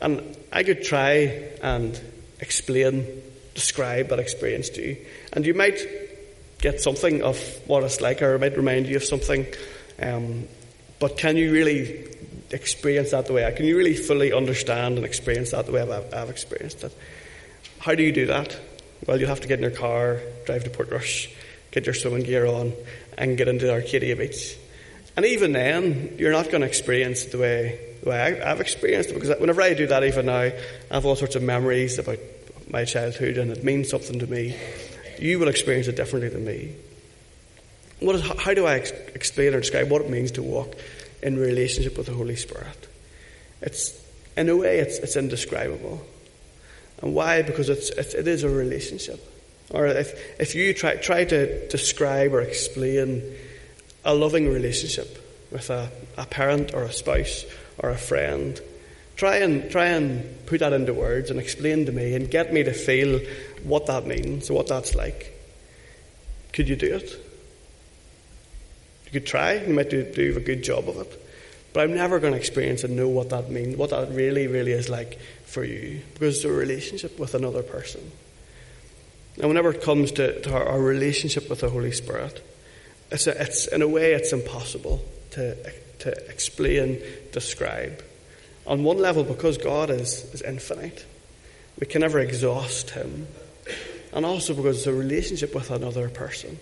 And 0.01 0.37
I 0.53 0.63
could 0.63 0.85
try 0.85 1.51
and 1.63 1.99
explain, 2.41 3.07
describe 3.55 4.09
that 4.09 4.19
experience 4.19 4.69
to 4.71 4.83
you. 4.83 4.97
And 5.33 5.45
you 5.45 5.55
might 5.55 5.81
get 6.61 6.81
something 6.81 7.23
of 7.23 7.39
what 7.67 7.83
it's 7.85 8.01
like, 8.01 8.23
or 8.23 8.35
it 8.35 8.41
might 8.41 8.57
remind 8.57 8.87
you 8.87 8.97
of 8.97 9.05
something. 9.05 9.47
Um, 10.01 10.49
but 10.99 11.17
can 11.17 11.37
you 11.37 11.53
really 11.53 12.07
experience 12.51 13.11
that 13.11 13.27
the 13.27 13.33
way 13.33 13.45
I 13.45 13.53
can? 13.53 13.67
You 13.67 13.77
really 13.77 13.95
fully 13.95 14.33
understand 14.33 14.97
and 14.97 15.05
experience 15.05 15.51
that 15.53 15.67
the 15.67 15.73
way 15.73 15.83
I've, 15.83 16.15
I've 16.15 16.31
experienced 16.31 16.85
it? 16.85 16.97
How 17.79 17.95
do 17.95 18.03
you 18.03 18.13
do 18.13 18.27
that? 18.27 18.59
Well, 19.07 19.19
you'll 19.19 19.29
have 19.29 19.41
to 19.41 19.49
get 19.49 19.59
in 19.59 19.63
your 19.63 19.71
car, 19.71 20.21
drive 20.47 20.65
to 20.65 20.71
Portrush, 20.71 21.33
get 21.71 21.87
your 21.87 21.95
swimming 21.95 22.25
gear 22.25 22.47
on, 22.47 22.73
and 23.17 23.37
get 23.37 23.49
into 23.49 23.67
the 23.67 23.73
Arcadia 23.73 24.17
Beach. 24.17 24.57
And 25.19 25.27
even 25.27 25.51
then, 25.51 26.15
you're 26.17 26.31
not 26.31 26.49
going 26.49 26.61
to 26.61 26.69
experience 26.69 27.25
the 27.25 27.39
way 27.39 27.81
the 28.05 28.11
way 28.11 28.41
I, 28.41 28.51
have 28.51 28.61
experienced 28.61 29.11
it. 29.11 29.15
Because 29.15 29.37
whenever 29.41 29.61
I 29.61 29.75
do 29.75 29.89
that, 29.89 30.05
even 30.05 30.27
now, 30.27 30.43
I 30.43 30.55
have 30.93 31.05
all 31.07 31.17
sorts 31.17 31.35
of 31.35 31.43
memories 31.43 31.99
about 31.99 32.21
my 32.71 32.85
childhood, 32.85 33.37
and 33.37 33.51
it 33.51 33.65
means 33.65 33.89
something 33.89 34.21
to 34.21 34.29
me. 34.29 34.57
You 35.19 35.41
will 35.41 35.49
experience 35.49 35.89
it 35.89 35.97
differently 35.97 36.29
than 36.29 36.45
me. 36.45 36.77
What 37.99 38.15
is, 38.15 38.23
how 38.39 38.55
do 38.55 38.65
I 38.67 38.77
ex- 38.77 38.93
explain 39.13 39.55
or 39.55 39.59
describe 39.59 39.91
what 39.91 40.03
it 40.03 40.09
means 40.09 40.31
to 40.31 40.43
walk 40.45 40.77
in 41.21 41.37
relationship 41.37 41.99
with 41.99 42.07
the 42.07 42.15
Holy 42.15 42.37
Spirit? 42.37 42.89
It's 43.61 44.01
in 44.37 44.49
a 44.49 44.57
way, 44.57 44.79
it's, 44.79 44.99
it's 44.99 45.17
indescribable. 45.17 46.01
And 47.03 47.13
why? 47.13 47.43
Because 47.43 47.69
it's, 47.71 47.91
it's 47.91 48.15
it 48.15 48.29
is 48.29 48.45
a 48.45 48.49
relationship. 48.49 49.19
Or 49.71 49.85
if, 49.89 50.41
if 50.41 50.55
you 50.55 50.73
try, 50.75 50.95
try 50.95 51.25
to 51.25 51.67
describe 51.67 52.35
or 52.35 52.41
explain 52.41 53.35
a 54.05 54.15
loving 54.15 54.49
relationship 54.49 55.25
with 55.51 55.71
a, 55.71 55.91
a 56.17 56.27
parent 56.27 56.75
or 56.75 56.83
a 56.83 56.93
spouse 56.93 57.45
or 57.79 57.91
a 57.91 57.97
friend. 57.97 58.61
Try 59.17 59.39
and, 59.39 59.71
try 59.71 59.87
and 59.87 60.47
put 60.47 60.61
that 60.61 60.73
into 60.73 60.95
words 60.95 61.31
and 61.31 61.41
explain 61.41 61.87
to 61.87 61.93
me 61.93 62.15
and 62.15 62.31
get 62.31 62.53
me 62.53 62.63
to 62.63 62.73
feel 62.73 63.21
what 63.65 63.87
that 63.87 64.07
means, 64.07 64.51
what 64.51 64.69
that's 64.69 64.95
like. 64.95 65.35
Could 66.53 66.69
you 66.69 66.77
do 66.77 66.95
it? 66.95 67.11
You 69.07 69.13
could 69.13 69.27
try, 69.27 69.55
you 69.55 69.75
might 69.75 69.91
do, 69.91 70.03
do 70.05 70.37
a 70.37 70.41
good 70.41 70.63
job 70.63 70.89
of 70.89 70.99
it. 70.99 71.25
But 71.73 71.85
I'm 71.85 71.95
never 71.95 72.19
going 72.19 72.33
to 72.33 72.39
experience 72.39 72.85
and 72.85 72.97
know 72.97 73.09
what 73.09 73.31
that 73.31 73.51
means, 73.51 73.77
what 73.77 73.91
that 73.91 74.11
really, 74.11 74.47
really 74.47 74.73
is 74.73 74.89
like 74.89 75.19
for 75.45 75.65
you, 75.65 76.03
because 76.15 76.37
it's 76.37 76.45
a 76.45 76.53
relationship 76.53 77.19
with 77.19 77.35
another 77.35 77.63
person. 77.63 78.11
And 79.39 79.49
whenever 79.49 79.71
it 79.71 79.83
comes 79.83 80.13
to, 80.13 80.41
to 80.43 80.53
our, 80.53 80.65
our, 80.65 80.81
relationship 80.81 81.49
with 81.49 81.61
the 81.61 81.71
Holy 81.71 81.93
Spirit, 81.93 82.45
it's, 83.11 83.27
a, 83.27 83.43
it's 83.43 83.67
in 83.67 83.83
a 83.83 83.89
way 83.89 84.13
it's 84.13 84.33
impossible 84.33 85.03
to 85.33 85.57
to 86.01 86.31
explain, 86.31 87.03
describe. 87.33 88.03
On 88.67 88.85
one 88.85 88.99
level, 88.99 89.25
because 89.25 89.59
God 89.59 89.91
is, 89.91 90.25
is 90.35 90.43
infinite, 90.43 91.05
we 91.81 91.87
can 91.87 92.03
never 92.03 92.19
exhaust 92.19 92.91
Him. 92.91 93.27
And 94.13 94.25
also 94.25 94.55
because 94.55 94.79
it's 94.79 94.87
a 94.87 94.93
relationship 94.93 95.55
with 95.55 95.71
another 95.71 96.09
person. 96.09 96.59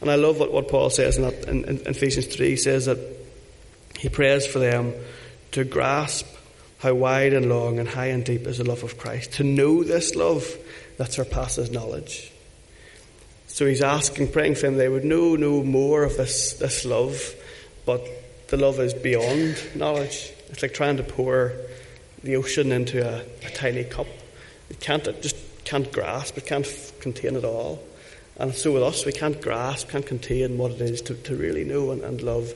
And 0.00 0.10
I 0.10 0.16
love 0.16 0.38
what, 0.38 0.52
what 0.52 0.68
Paul 0.68 0.90
says 0.90 1.16
in, 1.16 1.22
that, 1.22 1.48
in, 1.48 1.64
in 1.64 1.86
Ephesians 1.86 2.26
3. 2.26 2.50
He 2.50 2.56
says 2.56 2.86
that 2.86 2.98
he 3.98 4.08
prays 4.08 4.46
for 4.46 4.58
them 4.58 4.92
to 5.52 5.64
grasp 5.64 6.26
how 6.78 6.94
wide 6.94 7.32
and 7.32 7.48
long 7.48 7.78
and 7.78 7.88
high 7.88 8.08
and 8.08 8.24
deep 8.24 8.46
is 8.46 8.58
the 8.58 8.64
love 8.64 8.82
of 8.82 8.98
Christ, 8.98 9.32
to 9.34 9.44
know 9.44 9.82
this 9.82 10.14
love 10.14 10.46
that 10.98 11.12
surpasses 11.12 11.70
knowledge. 11.70 12.30
So 13.56 13.64
he's 13.64 13.80
asking, 13.80 14.32
praying 14.32 14.56
for 14.56 14.66
them, 14.66 14.76
they 14.76 14.86
would 14.86 15.06
know, 15.06 15.34
know 15.34 15.62
more 15.64 16.02
of 16.02 16.18
this, 16.18 16.52
this 16.58 16.84
love, 16.84 17.34
but 17.86 18.06
the 18.48 18.58
love 18.58 18.78
is 18.80 18.92
beyond 18.92 19.56
knowledge. 19.74 20.30
It's 20.50 20.60
like 20.60 20.74
trying 20.74 20.98
to 20.98 21.02
pour 21.02 21.54
the 22.22 22.36
ocean 22.36 22.70
into 22.70 23.02
a, 23.02 23.24
a 23.46 23.50
tiny 23.52 23.84
cup. 23.84 24.08
It 24.68 24.78
can't, 24.80 25.06
it 25.06 25.22
just 25.22 25.36
can't 25.64 25.90
grasp, 25.90 26.36
it 26.36 26.44
can't 26.44 26.66
f- 26.66 27.00
contain 27.00 27.34
it 27.34 27.46
all. 27.46 27.82
And 28.36 28.54
so 28.54 28.74
with 28.74 28.82
us, 28.82 29.06
we 29.06 29.12
can't 29.12 29.40
grasp, 29.40 29.88
can't 29.88 30.04
contain 30.04 30.58
what 30.58 30.72
it 30.72 30.82
is 30.82 31.00
to, 31.00 31.14
to 31.14 31.34
really 31.34 31.64
know 31.64 31.92
and, 31.92 32.02
and 32.02 32.20
love, 32.20 32.52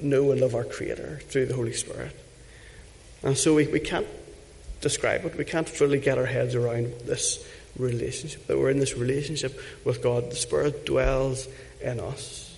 know 0.00 0.30
and 0.30 0.40
love 0.40 0.54
our 0.54 0.64
Creator 0.64 1.20
through 1.28 1.44
the 1.44 1.54
Holy 1.54 1.74
Spirit. 1.74 2.18
And 3.22 3.36
so 3.36 3.54
we, 3.54 3.66
we 3.66 3.80
can't 3.80 4.06
describe 4.80 5.26
it, 5.26 5.36
we 5.36 5.44
can't 5.44 5.68
fully 5.68 6.00
get 6.00 6.16
our 6.16 6.24
heads 6.24 6.54
around 6.54 6.94
this 7.04 7.46
relationship, 7.76 8.46
that 8.46 8.58
we're 8.58 8.70
in 8.70 8.78
this 8.78 8.96
relationship 8.96 9.58
with 9.84 10.02
God. 10.02 10.30
The 10.30 10.36
Spirit 10.36 10.86
dwells 10.86 11.48
in 11.80 12.00
us. 12.00 12.56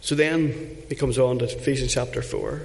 So 0.00 0.14
then 0.14 0.76
he 0.88 0.94
comes 0.94 1.18
on 1.18 1.38
to 1.38 1.46
Ephesians 1.46 1.94
chapter 1.94 2.20
4. 2.20 2.62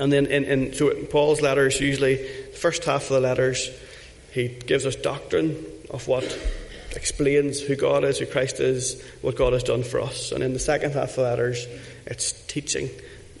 And 0.00 0.12
then 0.12 0.26
in, 0.26 0.44
in 0.44 0.72
so 0.72 0.92
Paul's 1.04 1.40
letters, 1.40 1.80
usually 1.80 2.16
the 2.16 2.56
first 2.56 2.84
half 2.84 3.02
of 3.04 3.08
the 3.08 3.20
letters, 3.20 3.70
he 4.32 4.48
gives 4.48 4.86
us 4.86 4.96
doctrine 4.96 5.64
of 5.90 6.06
what 6.08 6.24
explains 6.94 7.60
who 7.60 7.76
God 7.76 8.04
is, 8.04 8.18
who 8.18 8.26
Christ 8.26 8.60
is, 8.60 9.02
what 9.22 9.36
God 9.36 9.52
has 9.52 9.62
done 9.62 9.82
for 9.82 10.00
us. 10.00 10.32
And 10.32 10.42
in 10.42 10.52
the 10.52 10.58
second 10.58 10.92
half 10.92 11.10
of 11.10 11.16
the 11.16 11.22
letters, 11.22 11.66
it's 12.06 12.32
teaching 12.46 12.90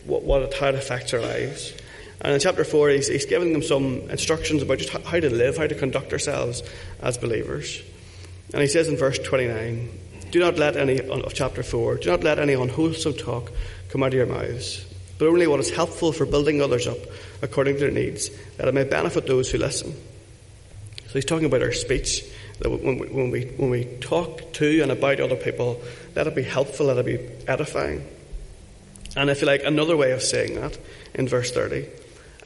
what, 0.04 0.22
what 0.22 0.54
how 0.54 0.68
it 0.68 0.74
affects 0.74 1.14
our 1.14 1.20
lives. 1.20 1.72
And 2.20 2.32
in 2.32 2.40
chapter 2.40 2.64
4, 2.64 2.90
he's, 2.90 3.08
he's 3.08 3.26
giving 3.26 3.52
them 3.52 3.62
some 3.62 4.10
instructions 4.10 4.62
about 4.62 4.78
just 4.78 4.90
how 4.90 5.20
to 5.20 5.30
live, 5.30 5.56
how 5.56 5.66
to 5.66 5.74
conduct 5.74 6.12
ourselves 6.12 6.62
as 7.00 7.16
believers. 7.16 7.80
And 8.52 8.60
he 8.62 8.68
says 8.68 8.88
in 8.88 8.96
verse 8.96 9.18
29, 9.18 9.88
do 10.30 10.40
not 10.40 10.58
let 10.58 10.76
any, 10.76 11.00
of 11.00 11.32
chapter 11.32 11.62
4, 11.62 11.96
do 11.96 12.10
not 12.10 12.24
let 12.24 12.38
any 12.38 12.54
unwholesome 12.54 13.14
talk 13.14 13.52
come 13.90 14.02
out 14.02 14.08
of 14.08 14.14
your 14.14 14.26
mouths, 14.26 14.84
but 15.18 15.28
only 15.28 15.46
what 15.46 15.60
is 15.60 15.70
helpful 15.70 16.12
for 16.12 16.26
building 16.26 16.60
others 16.60 16.86
up 16.86 16.98
according 17.40 17.74
to 17.74 17.80
their 17.80 17.90
needs, 17.90 18.30
that 18.56 18.68
it 18.68 18.74
may 18.74 18.84
benefit 18.84 19.26
those 19.26 19.50
who 19.50 19.58
listen. 19.58 19.92
So 21.06 21.12
he's 21.14 21.24
talking 21.24 21.46
about 21.46 21.62
our 21.62 21.72
speech, 21.72 22.24
that 22.58 22.68
when 22.68 22.98
we, 22.98 23.08
when 23.08 23.30
we, 23.30 23.44
when 23.56 23.70
we 23.70 23.84
talk 24.00 24.52
to 24.54 24.80
and 24.82 24.90
about 24.90 25.20
other 25.20 25.36
people, 25.36 25.80
let 26.14 26.26
it 26.26 26.34
be 26.34 26.42
helpful, 26.42 26.86
let 26.86 26.98
it 26.98 27.06
be 27.06 27.18
edifying. 27.46 28.06
And 29.16 29.30
if 29.30 29.40
you 29.40 29.46
like, 29.46 29.62
another 29.64 29.96
way 29.96 30.12
of 30.12 30.22
saying 30.22 30.56
that 30.56 30.76
in 31.14 31.28
verse 31.28 31.50
30, 31.50 31.86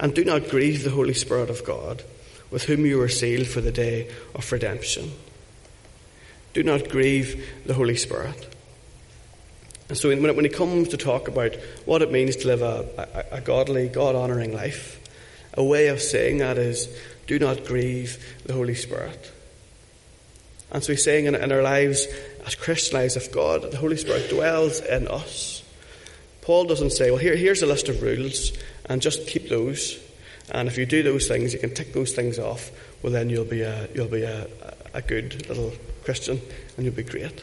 and 0.03 0.13
do 0.13 0.25
not 0.25 0.51
grieve 0.51 0.83
the 0.83 0.91
Holy 0.91 1.15
Spirit 1.15 1.49
of 1.49 1.65
God, 1.65 2.03
with 2.51 2.65
whom 2.65 2.85
you 2.85 2.99
were 2.99 3.09
sealed 3.09 3.47
for 3.47 3.61
the 3.61 3.71
day 3.71 4.11
of 4.35 4.51
redemption. 4.51 5.13
Do 6.55 6.65
not 6.65 6.89
grieve 6.89 7.49
the 7.65 7.75
Holy 7.75 7.95
Spirit. 7.95 8.53
And 9.89 9.97
so 9.97 10.09
when 10.09 10.25
it, 10.25 10.35
when 10.35 10.45
it 10.45 10.55
comes 10.55 10.89
to 10.89 10.97
talk 10.97 11.29
about 11.29 11.55
what 11.85 12.03
it 12.03 12.11
means 12.11 12.35
to 12.37 12.49
live 12.49 12.63
a, 12.63 13.27
a, 13.33 13.37
a 13.37 13.41
godly, 13.41 13.89
God 13.89 14.17
honouring 14.17 14.53
life, 14.53 14.99
a 15.55 15.63
way 15.63 15.87
of 15.87 16.03
saying 16.03 16.39
that 16.39 16.59
is 16.59 16.89
do 17.29 17.39
not 17.39 17.65
grieve 17.65 18.19
the 18.45 18.55
Holy 18.55 18.75
Spirit. 18.75 19.31
And 20.73 20.83
so 20.83 20.93
he's 20.93 21.05
saying 21.05 21.27
in, 21.27 21.37
in 21.37 21.53
our 21.53 21.63
lives, 21.63 22.09
as 22.45 22.57
Christian 22.57 22.99
lives 22.99 23.17
if 23.17 23.31
God, 23.31 23.71
the 23.71 23.77
Holy 23.77 23.97
Spirit 23.97 24.29
dwells 24.31 24.81
in 24.81 25.07
us. 25.07 25.63
Paul 26.41 26.65
doesn't 26.65 26.91
say, 26.91 27.13
well, 27.13 27.21
here, 27.21 27.37
here's 27.37 27.63
a 27.63 27.67
list 27.67 27.89
of 27.89 28.03
rules, 28.03 28.53
and 28.93 29.01
just 29.01 29.27
keep 29.27 29.49
those. 29.49 29.99
And 30.51 30.69
if 30.69 30.77
you 30.77 30.85
do 30.85 31.03
those 31.03 31.27
things, 31.27 31.55
you 31.55 31.59
can 31.59 31.73
tick 31.73 31.95
those 31.95 32.13
things 32.13 32.39
off. 32.39 32.71
Well, 33.03 33.11
then 33.11 33.31
you'll 33.31 33.47
be 33.47 33.63
a, 33.63 33.89
you'll 33.95 34.09
be 34.09 34.23
a, 34.23 34.47
a 34.93 35.01
good 35.01 35.49
little 35.49 35.73
Christian, 36.05 36.39
and 36.77 36.85
you'll 36.85 36.95
be 36.95 37.03
great. 37.03 37.43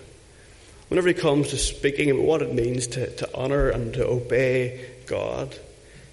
Whenever 0.90 1.08
he 1.08 1.16
comes 1.16 1.50
to 1.50 1.58
speaking 1.58 2.12
about 2.12 2.24
what 2.24 2.42
it 2.44 2.54
means 2.54 2.86
to, 2.88 3.10
to 3.16 3.36
honour 3.36 3.70
and 3.70 3.94
to 3.96 4.06
obey 4.06 4.86
God, 5.08 5.58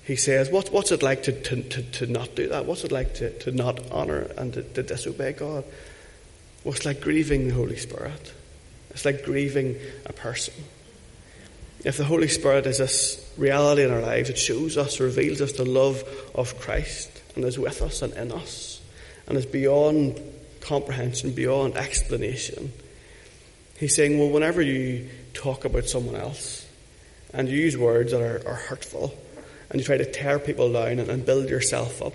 he 0.04 0.16
says, 0.16 0.48
what, 0.48 0.72
What's 0.72 0.90
it 0.90 1.02
like 1.02 1.24
to, 1.24 1.32
to, 1.32 1.62
to, 1.62 1.82
to, 1.82 2.06
not 2.06 2.34
do 2.34 2.48
that? 2.48 2.64
What's 2.64 2.84
it 2.84 2.92
like 2.92 3.14
to, 3.16 3.38
to 3.40 3.52
not 3.52 3.90
honour 3.90 4.30
and 4.38 4.54
to, 4.54 4.62
to 4.62 4.82
disobey 4.82 5.32
God? 5.32 5.64
Well, 6.64 6.74
it's 6.74 6.86
like 6.86 7.02
grieving 7.02 7.48
the 7.48 7.54
Holy 7.54 7.76
Spirit. 7.76 8.32
It's 8.90 9.04
like 9.04 9.22
grieving 9.22 9.76
a 10.06 10.14
person. 10.14 10.54
If 11.84 11.96
the 11.96 12.04
Holy 12.04 12.28
Spirit 12.28 12.66
is 12.66 12.78
this 12.78 13.32
reality 13.36 13.82
in 13.84 13.92
our 13.92 14.00
lives, 14.00 14.30
it 14.30 14.38
shows 14.38 14.76
us, 14.76 14.98
reveals 14.98 15.40
us 15.40 15.52
the 15.52 15.64
love 15.64 16.02
of 16.34 16.58
Christ 16.58 17.10
and 17.34 17.44
is 17.44 17.58
with 17.58 17.82
us 17.82 18.02
and 18.02 18.12
in 18.14 18.32
us 18.32 18.80
and 19.26 19.36
is 19.36 19.46
beyond 19.46 20.20
comprehension, 20.60 21.32
beyond 21.32 21.76
explanation. 21.76 22.72
He's 23.78 23.94
saying, 23.94 24.18
well, 24.18 24.30
whenever 24.30 24.62
you 24.62 25.08
talk 25.34 25.64
about 25.64 25.86
someone 25.86 26.16
else 26.16 26.66
and 27.32 27.48
you 27.48 27.58
use 27.58 27.76
words 27.76 28.12
that 28.12 28.22
are, 28.22 28.42
are 28.48 28.54
hurtful 28.54 29.14
and 29.70 29.80
you 29.80 29.84
try 29.84 29.98
to 29.98 30.10
tear 30.10 30.38
people 30.38 30.72
down 30.72 30.98
and, 30.98 31.10
and 31.10 31.26
build 31.26 31.50
yourself 31.50 32.02
up, 32.02 32.14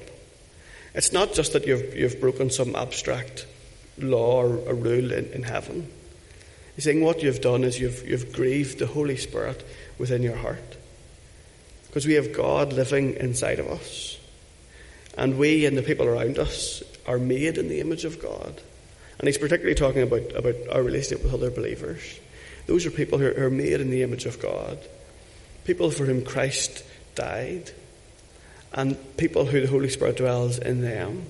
it's 0.93 1.13
not 1.13 1.33
just 1.33 1.53
that 1.53 1.67
you've, 1.67 1.95
you've 1.95 2.19
broken 2.19 2.49
some 2.49 2.75
abstract 2.75 3.45
law 3.97 4.43
or 4.43 4.57
a 4.67 4.73
rule 4.73 5.11
in, 5.11 5.31
in 5.31 5.43
heaven. 5.43 5.89
He's 6.75 6.85
saying 6.85 7.03
what 7.03 7.21
you've 7.21 7.41
done 7.41 7.63
is 7.63 7.79
you've, 7.79 8.07
you've 8.07 8.33
grieved 8.33 8.79
the 8.79 8.87
Holy 8.87 9.17
Spirit 9.17 9.63
within 9.97 10.23
your 10.23 10.37
heart. 10.37 10.77
Because 11.87 12.05
we 12.07 12.13
have 12.13 12.33
God 12.33 12.73
living 12.73 13.15
inside 13.15 13.59
of 13.59 13.67
us. 13.67 14.17
And 15.17 15.37
we 15.37 15.65
and 15.65 15.77
the 15.77 15.83
people 15.83 16.07
around 16.07 16.39
us 16.39 16.81
are 17.05 17.17
made 17.17 17.57
in 17.57 17.67
the 17.67 17.81
image 17.81 18.05
of 18.05 18.21
God. 18.21 18.61
And 19.19 19.27
he's 19.27 19.37
particularly 19.37 19.75
talking 19.75 20.01
about, 20.01 20.35
about 20.35 20.55
our 20.71 20.81
relationship 20.81 21.23
with 21.23 21.33
other 21.33 21.51
believers. 21.51 22.19
Those 22.65 22.85
are 22.85 22.91
people 22.91 23.19
who 23.19 23.27
are, 23.27 23.49
made 23.49 23.81
in 23.81 23.89
the 23.89 24.03
image 24.03 24.25
of 24.25 24.41
God, 24.41 24.79
people 25.65 25.91
for 25.91 26.05
whom 26.05 26.23
Christ 26.23 26.83
died, 27.15 27.71
and 28.73 28.97
people 29.17 29.45
who 29.45 29.61
the 29.61 29.67
Holy 29.67 29.89
Spirit 29.89 30.17
dwells 30.17 30.57
in 30.57 30.81
them. 30.81 31.25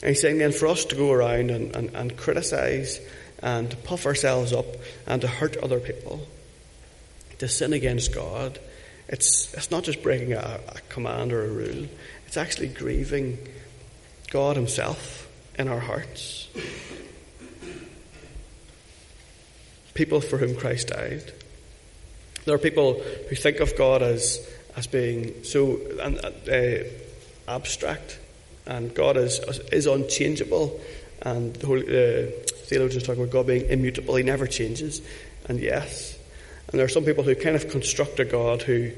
And 0.00 0.10
he's 0.10 0.20
saying 0.20 0.38
then 0.38 0.52
for 0.52 0.68
us 0.68 0.84
to 0.86 0.96
go 0.96 1.12
around 1.12 1.50
and, 1.50 1.76
and, 1.76 1.94
and 1.94 2.16
criticize 2.16 3.00
and 3.40 3.70
to 3.70 3.76
puff 3.76 4.06
ourselves 4.06 4.52
up 4.52 4.66
and 5.06 5.20
to 5.22 5.28
hurt 5.28 5.56
other 5.58 5.80
people, 5.80 6.26
to 7.38 7.48
sin 7.48 7.72
against 7.72 8.14
God, 8.14 8.58
it's, 9.08 9.54
it's 9.54 9.70
not 9.70 9.84
just 9.84 10.02
breaking 10.02 10.32
a, 10.34 10.60
a 10.68 10.80
command 10.88 11.32
or 11.32 11.44
a 11.44 11.48
rule, 11.48 11.86
it's 12.26 12.36
actually 12.36 12.68
grieving 12.68 13.38
God 14.30 14.56
Himself 14.56 15.28
in 15.58 15.68
our 15.68 15.80
hearts. 15.80 16.48
People 19.94 20.20
for 20.20 20.36
whom 20.38 20.54
Christ 20.54 20.88
died. 20.88 21.32
There 22.44 22.54
are 22.54 22.58
people 22.58 23.02
who 23.28 23.34
think 23.34 23.60
of 23.60 23.76
God 23.76 24.02
as, 24.02 24.46
as 24.76 24.86
being 24.86 25.42
so 25.44 25.80
uh, 26.00 26.84
abstract, 27.50 28.18
and 28.66 28.94
God 28.94 29.16
is, 29.16 29.38
is 29.72 29.86
unchangeable, 29.86 30.78
and 31.22 31.54
the 31.56 31.66
Holy, 31.66 31.86
uh, 31.88 32.30
theologians 32.68 33.04
talk 33.04 33.16
about 33.16 33.30
God 33.30 33.46
being 33.46 33.68
immutable, 33.68 34.16
He 34.16 34.22
never 34.22 34.46
changes, 34.46 35.00
and 35.48 35.58
yes. 35.58 36.18
And 36.68 36.78
there 36.78 36.84
are 36.84 36.90
some 36.90 37.04
people 37.04 37.24
who 37.24 37.34
kind 37.34 37.56
of 37.56 37.68
construct 37.68 38.20
a 38.20 38.24
God 38.24 38.62
who 38.62 38.92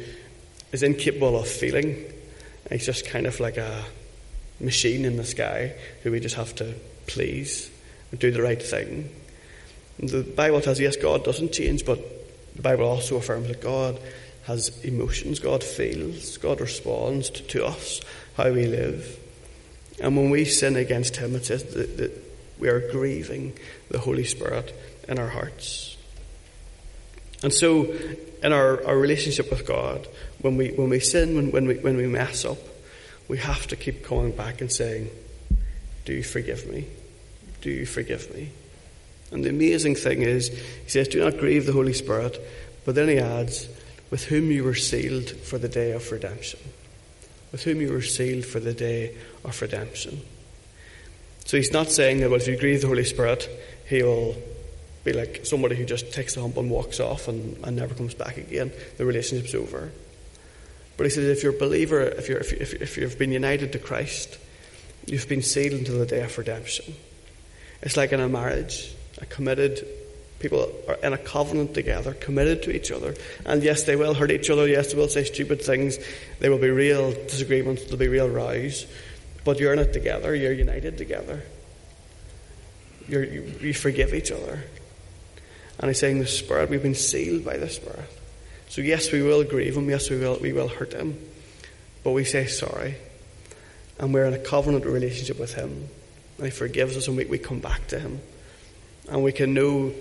is 0.72 0.82
incapable 0.82 1.38
of 1.38 1.48
feeling. 1.48 2.04
He's 2.70 2.86
just 2.86 3.06
kind 3.06 3.26
of 3.26 3.38
like 3.40 3.56
a 3.56 3.84
machine 4.58 5.04
in 5.04 5.16
the 5.16 5.24
sky 5.24 5.74
who 6.02 6.10
we 6.12 6.20
just 6.20 6.34
have 6.34 6.54
to 6.56 6.74
please 7.06 7.70
and 8.10 8.20
do 8.20 8.30
the 8.30 8.42
right 8.42 8.62
thing. 8.62 9.10
And 9.98 10.08
the 10.08 10.22
Bible 10.22 10.60
tells 10.60 10.80
yes, 10.80 10.96
God 10.96 11.24
doesn't 11.24 11.52
change, 11.52 11.84
but 11.84 11.98
the 12.56 12.62
Bible 12.62 12.84
also 12.84 13.16
affirms 13.16 13.48
that 13.48 13.60
God 13.60 14.00
has 14.44 14.84
emotions, 14.84 15.38
God 15.38 15.62
feels, 15.62 16.38
God 16.38 16.60
responds 16.60 17.30
to, 17.30 17.42
to 17.42 17.66
us, 17.66 18.00
how 18.36 18.50
we 18.50 18.66
live. 18.66 19.18
And 20.00 20.16
when 20.16 20.30
we 20.30 20.44
sin 20.44 20.76
against 20.76 21.16
Him, 21.16 21.36
it 21.36 21.44
says 21.46 21.62
that, 21.74 21.96
that 21.98 22.19
we 22.60 22.68
are 22.68 22.90
grieving 22.92 23.54
the 23.90 23.98
Holy 23.98 24.24
Spirit 24.24 24.72
in 25.08 25.18
our 25.18 25.28
hearts. 25.28 25.96
And 27.42 27.52
so, 27.52 27.84
in 28.42 28.52
our, 28.52 28.86
our 28.86 28.96
relationship 28.96 29.50
with 29.50 29.66
God, 29.66 30.06
when 30.42 30.56
we, 30.56 30.68
when 30.72 30.90
we 30.90 31.00
sin, 31.00 31.34
when, 31.34 31.50
when, 31.50 31.66
we, 31.66 31.74
when 31.78 31.96
we 31.96 32.06
mess 32.06 32.44
up, 32.44 32.58
we 33.28 33.38
have 33.38 33.66
to 33.68 33.76
keep 33.76 34.04
coming 34.04 34.32
back 34.32 34.60
and 34.60 34.70
saying, 34.70 35.10
Do 36.04 36.12
you 36.12 36.22
forgive 36.22 36.66
me? 36.66 36.86
Do 37.62 37.70
you 37.70 37.86
forgive 37.86 38.34
me? 38.34 38.50
And 39.30 39.44
the 39.44 39.50
amazing 39.50 39.94
thing 39.94 40.22
is, 40.22 40.48
he 40.48 40.88
says, 40.88 41.08
Do 41.08 41.24
not 41.24 41.38
grieve 41.38 41.66
the 41.66 41.72
Holy 41.72 41.92
Spirit, 41.92 42.38
but 42.84 42.94
then 42.94 43.08
he 43.08 43.18
adds, 43.18 43.68
with 44.10 44.24
whom 44.24 44.50
you 44.50 44.64
were 44.64 44.74
sealed 44.74 45.30
for 45.30 45.56
the 45.56 45.68
day 45.68 45.92
of 45.92 46.10
redemption. 46.10 46.60
With 47.52 47.62
whom 47.62 47.80
you 47.80 47.92
were 47.92 48.02
sealed 48.02 48.44
for 48.44 48.60
the 48.60 48.74
day 48.74 49.16
of 49.44 49.60
redemption. 49.62 50.20
So 51.50 51.56
he's 51.56 51.72
not 51.72 51.90
saying 51.90 52.20
that, 52.20 52.30
well, 52.30 52.38
if 52.38 52.46
you 52.46 52.56
grieve 52.56 52.80
the 52.80 52.86
Holy 52.86 53.02
Spirit, 53.02 53.50
he 53.88 54.04
will 54.04 54.36
be 55.02 55.12
like 55.12 55.40
somebody 55.44 55.74
who 55.74 55.84
just 55.84 56.12
takes 56.12 56.36
the 56.36 56.42
hump 56.42 56.56
and 56.56 56.70
walks 56.70 57.00
off 57.00 57.26
and, 57.26 57.56
and 57.64 57.74
never 57.74 57.92
comes 57.92 58.14
back 58.14 58.36
again. 58.36 58.70
The 58.98 59.04
relationship's 59.04 59.52
over. 59.52 59.90
But 60.96 61.06
he 61.06 61.10
says 61.10 61.24
if 61.24 61.42
you're 61.42 61.56
a 61.56 61.58
believer, 61.58 62.02
if, 62.02 62.28
you're, 62.28 62.38
if, 62.38 62.52
you, 62.52 62.78
if 62.80 62.96
you've 62.96 63.18
been 63.18 63.32
united 63.32 63.72
to 63.72 63.80
Christ, 63.80 64.38
you've 65.06 65.28
been 65.28 65.42
sealed 65.42 65.72
until 65.72 65.98
the 65.98 66.06
day 66.06 66.22
of 66.22 66.38
redemption. 66.38 66.94
It's 67.82 67.96
like 67.96 68.12
in 68.12 68.20
a 68.20 68.28
marriage, 68.28 68.94
a 69.20 69.26
committed 69.26 69.84
people 70.38 70.72
are 70.86 70.98
in 71.02 71.12
a 71.12 71.18
covenant 71.18 71.74
together, 71.74 72.14
committed 72.14 72.62
to 72.62 72.76
each 72.76 72.92
other. 72.92 73.16
And 73.44 73.60
yes, 73.64 73.82
they 73.82 73.96
will 73.96 74.14
hurt 74.14 74.30
each 74.30 74.50
other. 74.50 74.68
Yes, 74.68 74.92
they 74.92 74.98
will 74.98 75.08
say 75.08 75.24
stupid 75.24 75.62
things. 75.62 75.98
There 76.38 76.52
will 76.52 76.58
be 76.58 76.70
real 76.70 77.10
disagreements. 77.10 77.82
There'll 77.82 77.98
be 77.98 78.06
real 78.06 78.28
rows. 78.28 78.86
But 79.44 79.58
you're 79.58 79.72
in 79.72 79.78
it 79.78 79.92
together. 79.92 80.34
You're 80.34 80.52
united 80.52 80.98
together. 80.98 81.42
You're, 83.08 83.24
you, 83.24 83.54
you 83.60 83.74
forgive 83.74 84.14
each 84.14 84.30
other. 84.30 84.64
And 85.78 85.88
he's 85.88 85.98
saying 85.98 86.18
the 86.18 86.26
Spirit, 86.26 86.68
we've 86.68 86.82
been 86.82 86.94
sealed 86.94 87.44
by 87.44 87.56
the 87.56 87.68
Spirit. 87.68 88.08
So 88.68 88.82
yes, 88.82 89.10
we 89.10 89.22
will 89.22 89.42
grieve 89.44 89.76
him. 89.76 89.88
Yes, 89.88 90.10
we 90.10 90.18
will, 90.18 90.38
we 90.38 90.52
will 90.52 90.68
hurt 90.68 90.92
him. 90.92 91.18
But 92.04 92.12
we 92.12 92.24
say 92.24 92.46
sorry. 92.46 92.96
And 93.98 94.14
we're 94.14 94.26
in 94.26 94.34
a 94.34 94.38
covenant 94.38 94.84
relationship 94.84 95.38
with 95.38 95.54
him. 95.54 95.88
And 96.36 96.46
he 96.46 96.50
forgives 96.50 96.96
us 96.96 97.08
and 97.08 97.16
we, 97.16 97.24
we 97.24 97.38
come 97.38 97.60
back 97.60 97.86
to 97.88 97.98
him. 97.98 98.20
And 99.08 99.24
we 99.24 99.32
can 99.32 99.54
know 99.54 99.92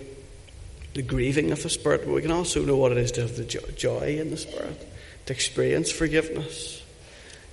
the 0.93 1.01
grieving 1.01 1.51
of 1.51 1.63
the 1.63 1.69
Spirit, 1.69 2.01
but 2.05 2.13
we 2.13 2.21
can 2.21 2.31
also 2.31 2.63
know 2.63 2.75
what 2.75 2.91
it 2.91 2.97
is 2.97 3.11
to 3.13 3.21
have 3.21 3.35
the 3.35 3.43
joy 3.43 4.17
in 4.19 4.29
the 4.31 4.37
Spirit, 4.37 4.85
to 5.25 5.33
experience 5.33 5.91
forgiveness. 5.91 6.83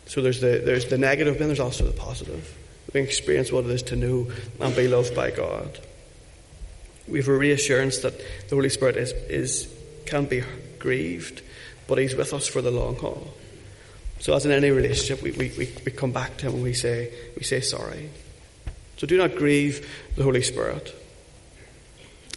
So 0.06 0.22
there's 0.22 0.40
the, 0.40 0.62
there's 0.64 0.86
the 0.86 0.98
negative, 0.98 1.40
and 1.40 1.48
there's 1.48 1.60
also 1.60 1.84
the 1.84 1.92
positive. 1.92 2.56
We 2.94 3.00
experience 3.00 3.52
what 3.52 3.64
it 3.64 3.70
is 3.70 3.82
to 3.84 3.96
know 3.96 4.30
and 4.60 4.74
be 4.74 4.88
loved 4.88 5.14
by 5.14 5.30
God 5.30 5.78
we 7.08 7.18
have 7.18 7.28
a 7.28 7.36
reassurance 7.36 7.98
that 7.98 8.18
the 8.48 8.54
Holy 8.54 8.68
Spirit 8.68 8.96
is, 8.96 9.12
is, 9.28 9.72
can 10.06 10.26
be 10.26 10.42
grieved, 10.78 11.42
but 11.86 11.98
He's 11.98 12.14
with 12.14 12.32
us 12.32 12.46
for 12.46 12.60
the 12.60 12.70
long 12.70 12.96
haul. 12.96 13.32
So, 14.18 14.34
as 14.34 14.46
in 14.46 14.52
any 14.52 14.70
relationship, 14.70 15.22
we, 15.22 15.32
we, 15.32 15.72
we 15.84 15.92
come 15.92 16.12
back 16.12 16.36
to 16.38 16.46
Him 16.46 16.54
and 16.54 16.62
we 16.62 16.72
say, 16.72 17.12
we 17.36 17.44
say 17.44 17.60
sorry. 17.60 18.10
So, 18.96 19.06
do 19.06 19.16
not 19.16 19.36
grieve 19.36 19.88
the 20.16 20.24
Holy 20.24 20.42
Spirit. 20.42 20.94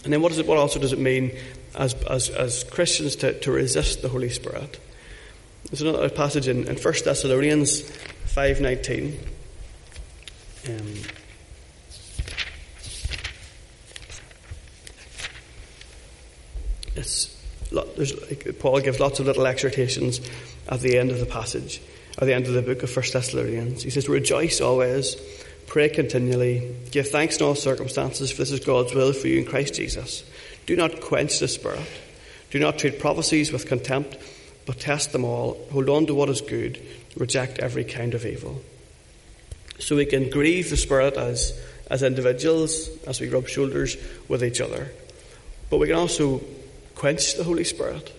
And 0.04 0.14
then, 0.14 0.22
what, 0.22 0.32
is 0.32 0.40
it, 0.40 0.46
what 0.46 0.58
also 0.58 0.80
does 0.80 0.94
it 0.94 1.00
mean 1.00 1.36
as, 1.76 1.94
as, 2.04 2.30
as 2.30 2.64
Christians 2.66 3.16
to, 3.18 3.40
to 3.40 3.52
resist 3.52 4.02
the 4.02 4.10
Holy 4.10 4.30
Spirit? 4.30 4.80
There's 5.66 5.82
another 5.82 6.10
passage 6.10 6.48
in, 6.48 6.68
in 6.68 6.76
1 6.76 6.94
Thessalonians 7.04 7.82
5.19. 7.82 9.18
Um, 10.68 10.94
It's, 17.00 17.36
Paul 18.60 18.82
gives 18.82 19.00
lots 19.00 19.20
of 19.20 19.26
little 19.26 19.48
exhortations 19.48 20.20
at 20.68 20.82
the 20.82 20.98
end 20.98 21.12
of 21.12 21.20
the 21.20 21.26
passage, 21.26 21.82
at 22.18 22.26
the 22.26 22.34
end 22.34 22.48
of 22.48 22.54
the 22.54 22.62
book 22.62 22.84
of 22.84 22.96
1 22.96 23.06
Thessalonians. 23.14 23.84
He 23.84 23.90
says, 23.90 24.10
Rejoice 24.10 24.60
always, 24.60 25.16
pray 25.68 25.90
continually, 25.90 26.76
give 26.92 27.10
thanks 27.10 27.38
in 27.38 27.46
all 27.46 27.56
circumstances, 27.56 28.32
for 28.32 28.40
this 28.40 28.52
is 28.52 28.60
God's 28.60 28.94
will 28.94 29.14
for 29.14 29.28
you 29.28 29.40
in 29.40 29.46
Christ 29.46 29.76
Jesus. 29.76 30.24
Do 30.66 30.76
not 30.76 31.00
quench 31.02 31.40
the 31.40 31.48
Spirit. 31.48 31.88
Do 32.52 32.60
not 32.60 32.80
treat 32.80 33.00
prophecies 33.00 33.52
with 33.52 33.68
contempt, 33.68 34.18
but 34.70 34.80
test 34.80 35.14
them 35.14 35.26
all. 35.26 35.58
Hold 35.72 35.90
on 35.90 36.06
to 36.06 36.14
what 36.14 36.30
is 36.30 36.42
good. 36.42 36.80
Reject 37.18 37.58
every 37.58 37.84
kind 37.84 38.14
of 38.14 38.24
evil. 38.24 38.62
So 39.80 39.96
we 39.96 40.06
can 40.06 40.30
grieve 40.30 40.70
the 40.70 40.78
Spirit 40.78 41.18
as, 41.18 41.60
as 41.90 42.04
individuals, 42.04 42.88
as 43.08 43.20
we 43.20 43.30
rub 43.30 43.48
shoulders 43.48 43.98
with 44.28 44.44
each 44.44 44.62
other. 44.62 44.92
But 45.72 45.78
we 45.78 45.88
can 45.88 45.96
also 45.96 46.44
quench 46.94 47.34
the 47.34 47.44
Holy 47.44 47.64
Spirit. 47.64 48.14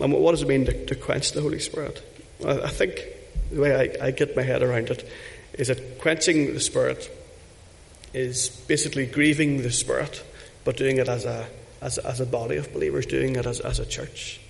And 0.00 0.12
what 0.12 0.30
does 0.30 0.42
it 0.42 0.48
mean 0.48 0.64
to, 0.66 0.86
to 0.86 0.94
quench 0.94 1.32
the 1.32 1.42
Holy 1.42 1.58
Spirit? 1.58 2.04
I, 2.46 2.68
think 2.68 3.04
the 3.50 3.60
way 3.60 3.74
I, 4.00 4.06
I 4.06 4.10
get 4.12 4.36
my 4.36 4.42
head 4.42 4.62
around 4.62 4.90
it 4.90 5.10
is 5.54 5.66
that 5.66 5.98
quenching 5.98 6.54
the 6.54 6.60
Spirit 6.60 7.10
is 8.14 8.48
basically 8.68 9.06
grieving 9.06 9.62
the 9.62 9.72
Spirit, 9.72 10.22
but 10.62 10.76
doing 10.76 10.98
it 10.98 11.08
as 11.08 11.24
a, 11.24 11.48
as, 11.80 11.98
as 11.98 12.20
a 12.20 12.26
body 12.26 12.58
of 12.58 12.72
believers, 12.72 13.06
doing 13.06 13.34
it 13.34 13.44
as, 13.44 13.58
as 13.58 13.80
a 13.80 13.86
church. 13.86 14.40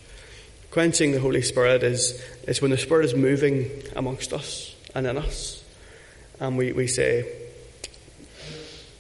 Quenching 0.79 1.11
the 1.11 1.19
Holy 1.19 1.43
Spirit 1.43 1.83
is, 1.83 2.25
is 2.47 2.63
when 2.63 2.71
the 2.71 2.79
Spirit 2.79 3.05
is 3.07 3.13
moving 3.13 3.69
amongst 3.97 4.33
us 4.33 4.77
and 4.95 5.09
in 5.09 5.19
us, 5.19 5.65
and 6.39 6.57
we, 6.57 6.71
we 6.71 6.87
say, 6.87 7.29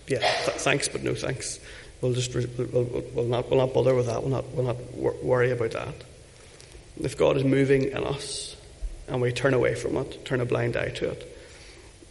yeah, 0.09 0.19
th- 0.19 0.57
thanks, 0.57 0.89
but 0.89 1.05
no 1.05 1.15
thanks. 1.15 1.61
We'll 2.01 2.15
just 2.15 2.35
we'll, 2.35 2.83
we'll, 2.83 3.27
not 3.27 3.49
we'll 3.49 3.61
not 3.61 3.73
bother 3.73 3.95
with 3.95 4.07
that. 4.07 4.25
We'll 4.25 4.33
not 4.33 4.49
we'll 4.49 4.67
not 4.67 5.23
worry 5.23 5.53
about 5.53 5.71
that. 5.71 5.95
If 7.01 7.17
God 7.17 7.37
is 7.37 7.45
moving 7.45 7.85
in 7.85 8.03
us, 8.03 8.57
and 9.07 9.23
we 9.23 9.31
turn 9.31 9.55
away 9.55 9.77
from 9.77 9.99
it, 9.99 10.25
turn 10.25 10.41
a 10.41 10.45
blind 10.45 10.77
eye 10.77 10.89
to 10.89 11.11
it, 11.11 11.37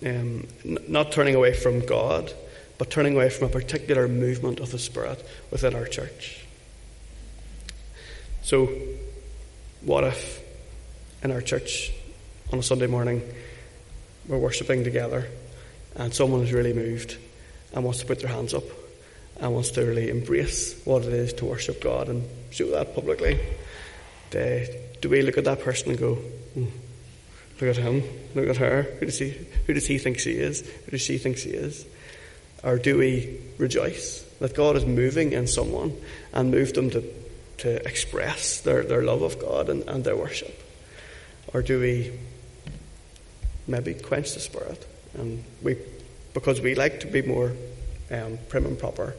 um, 0.06 0.48
n- 0.64 0.78
not 0.88 1.12
turning 1.12 1.36
away 1.36 1.54
from 1.54 1.86
God, 1.86 2.32
but 2.78 2.90
turning 2.90 3.16
away 3.16 3.30
from 3.30 3.48
a 3.48 3.52
particular 3.52 4.08
movement 4.08 4.62
of 4.62 4.72
the 4.72 4.80
Spirit 4.80 5.28
within 5.52 5.76
our 5.76 5.88
church. 5.88 6.46
So, 8.44 8.70
what 9.88 10.04
if 10.04 10.44
in 11.24 11.32
our 11.32 11.40
church 11.40 11.94
on 12.52 12.60
a 12.60 12.64
Sunday 12.64 12.88
morning 12.88 13.22
we're 14.28 14.38
worshipping 14.38 14.84
together 14.84 15.30
and 15.96 16.14
someone 16.14 16.42
is 16.42 16.52
really 16.52 16.74
moved 16.74 17.18
and 17.74 17.86
wants 17.86 18.02
to 18.02 18.06
put 18.06 18.20
their 18.20 18.28
hands 18.30 18.54
up 18.54 18.66
and 19.40 19.54
wants 19.54 19.72
to 19.72 19.86
really 19.86 20.10
embrace 20.10 20.82
what 20.84 21.04
it 21.04 21.14
is 21.14 21.32
to 21.32 21.46
worship 21.46 21.82
God 21.82 22.10
and 22.10 22.28
show 22.50 22.70
that 22.72 22.96
publicly. 22.96 23.40
do 24.32 25.08
we 25.10 25.22
look 25.22 25.38
at 25.38 25.46
that 25.46 25.62
person 25.62 25.92
and 25.92 25.98
go, 25.98 26.18
mm, 26.58 26.70
look 27.62 27.70
at 27.70 27.78
him, 27.78 28.04
look 28.36 28.50
at 28.50 28.58
her, 28.58 28.82
who 29.00 29.06
does, 29.06 29.20
he, 29.20 29.30
who 29.68 29.74
does 29.74 29.88
he 29.88 29.98
think 30.00 30.20
she 30.20 30.32
is, 30.32 30.70
who 30.84 30.92
does 30.92 31.02
she 31.02 31.18
think 31.18 31.38
she 31.38 31.52
is? 31.52 31.86
Or 32.62 32.78
do 32.78 32.98
we 32.98 33.40
rejoice 33.58 34.22
that 34.42 34.54
God 34.54 34.76
is 34.76 34.86
moving 34.86 35.32
in 35.32 35.48
someone 35.48 35.96
and 36.34 36.52
moved 36.52 36.76
them 36.76 36.90
to, 36.90 37.02
to 37.58 37.88
express 37.88 38.62
their, 38.62 38.84
their 38.84 39.04
love 39.04 39.22
of 39.22 39.40
God 39.40 39.70
and, 39.70 39.84
and 39.88 40.04
their 40.04 40.16
worship? 40.16 40.64
Or 41.54 41.62
do 41.62 41.80
we 41.80 42.14
maybe 43.68 43.94
quench 43.94 44.34
the 44.34 44.40
spirit 44.40 44.88
and 45.18 45.44
we 45.62 45.78
because 46.34 46.62
we 46.62 46.76
like 46.76 47.02
to 47.02 47.08
be 47.08 47.22
more 47.22 47.52
um, 48.12 48.38
prim 48.48 48.66
and 48.66 48.80
proper 48.80 49.16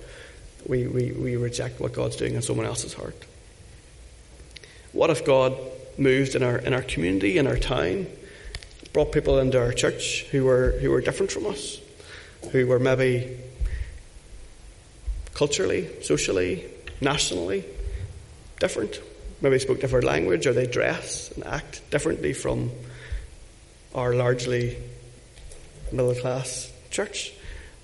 we, 0.66 0.86
we, 0.86 1.12
we 1.12 1.36
reject 1.36 1.80
what 1.80 1.92
God's 1.92 2.16
doing 2.16 2.34
in 2.34 2.42
someone 2.42 2.66
else's 2.66 2.94
heart. 2.94 3.16
What 4.92 5.10
if 5.10 5.24
God 5.24 5.56
moved 5.96 6.34
in 6.34 6.42
our, 6.42 6.58
in 6.58 6.74
our 6.74 6.82
community, 6.82 7.38
in 7.38 7.46
our 7.46 7.56
town, 7.56 8.06
brought 8.92 9.12
people 9.12 9.38
into 9.38 9.58
our 9.58 9.72
church 9.72 10.24
who 10.30 10.44
were, 10.44 10.72
who 10.80 10.90
were 10.90 11.00
different 11.00 11.30
from 11.30 11.46
us, 11.46 11.80
who 12.52 12.66
were 12.66 12.78
maybe 12.78 13.38
culturally, 15.34 15.88
socially, 16.02 16.64
nationally 17.00 17.64
different, 18.58 19.00
maybe 19.40 19.58
spoke 19.58 19.80
different 19.80 20.04
language, 20.04 20.46
or 20.46 20.52
they 20.52 20.66
dress 20.66 21.30
and 21.32 21.44
act 21.44 21.88
differently 21.90 22.32
from 22.32 22.70
our 23.94 24.14
largely 24.14 24.76
middle 25.92 26.14
class 26.14 26.72
church? 26.90 27.32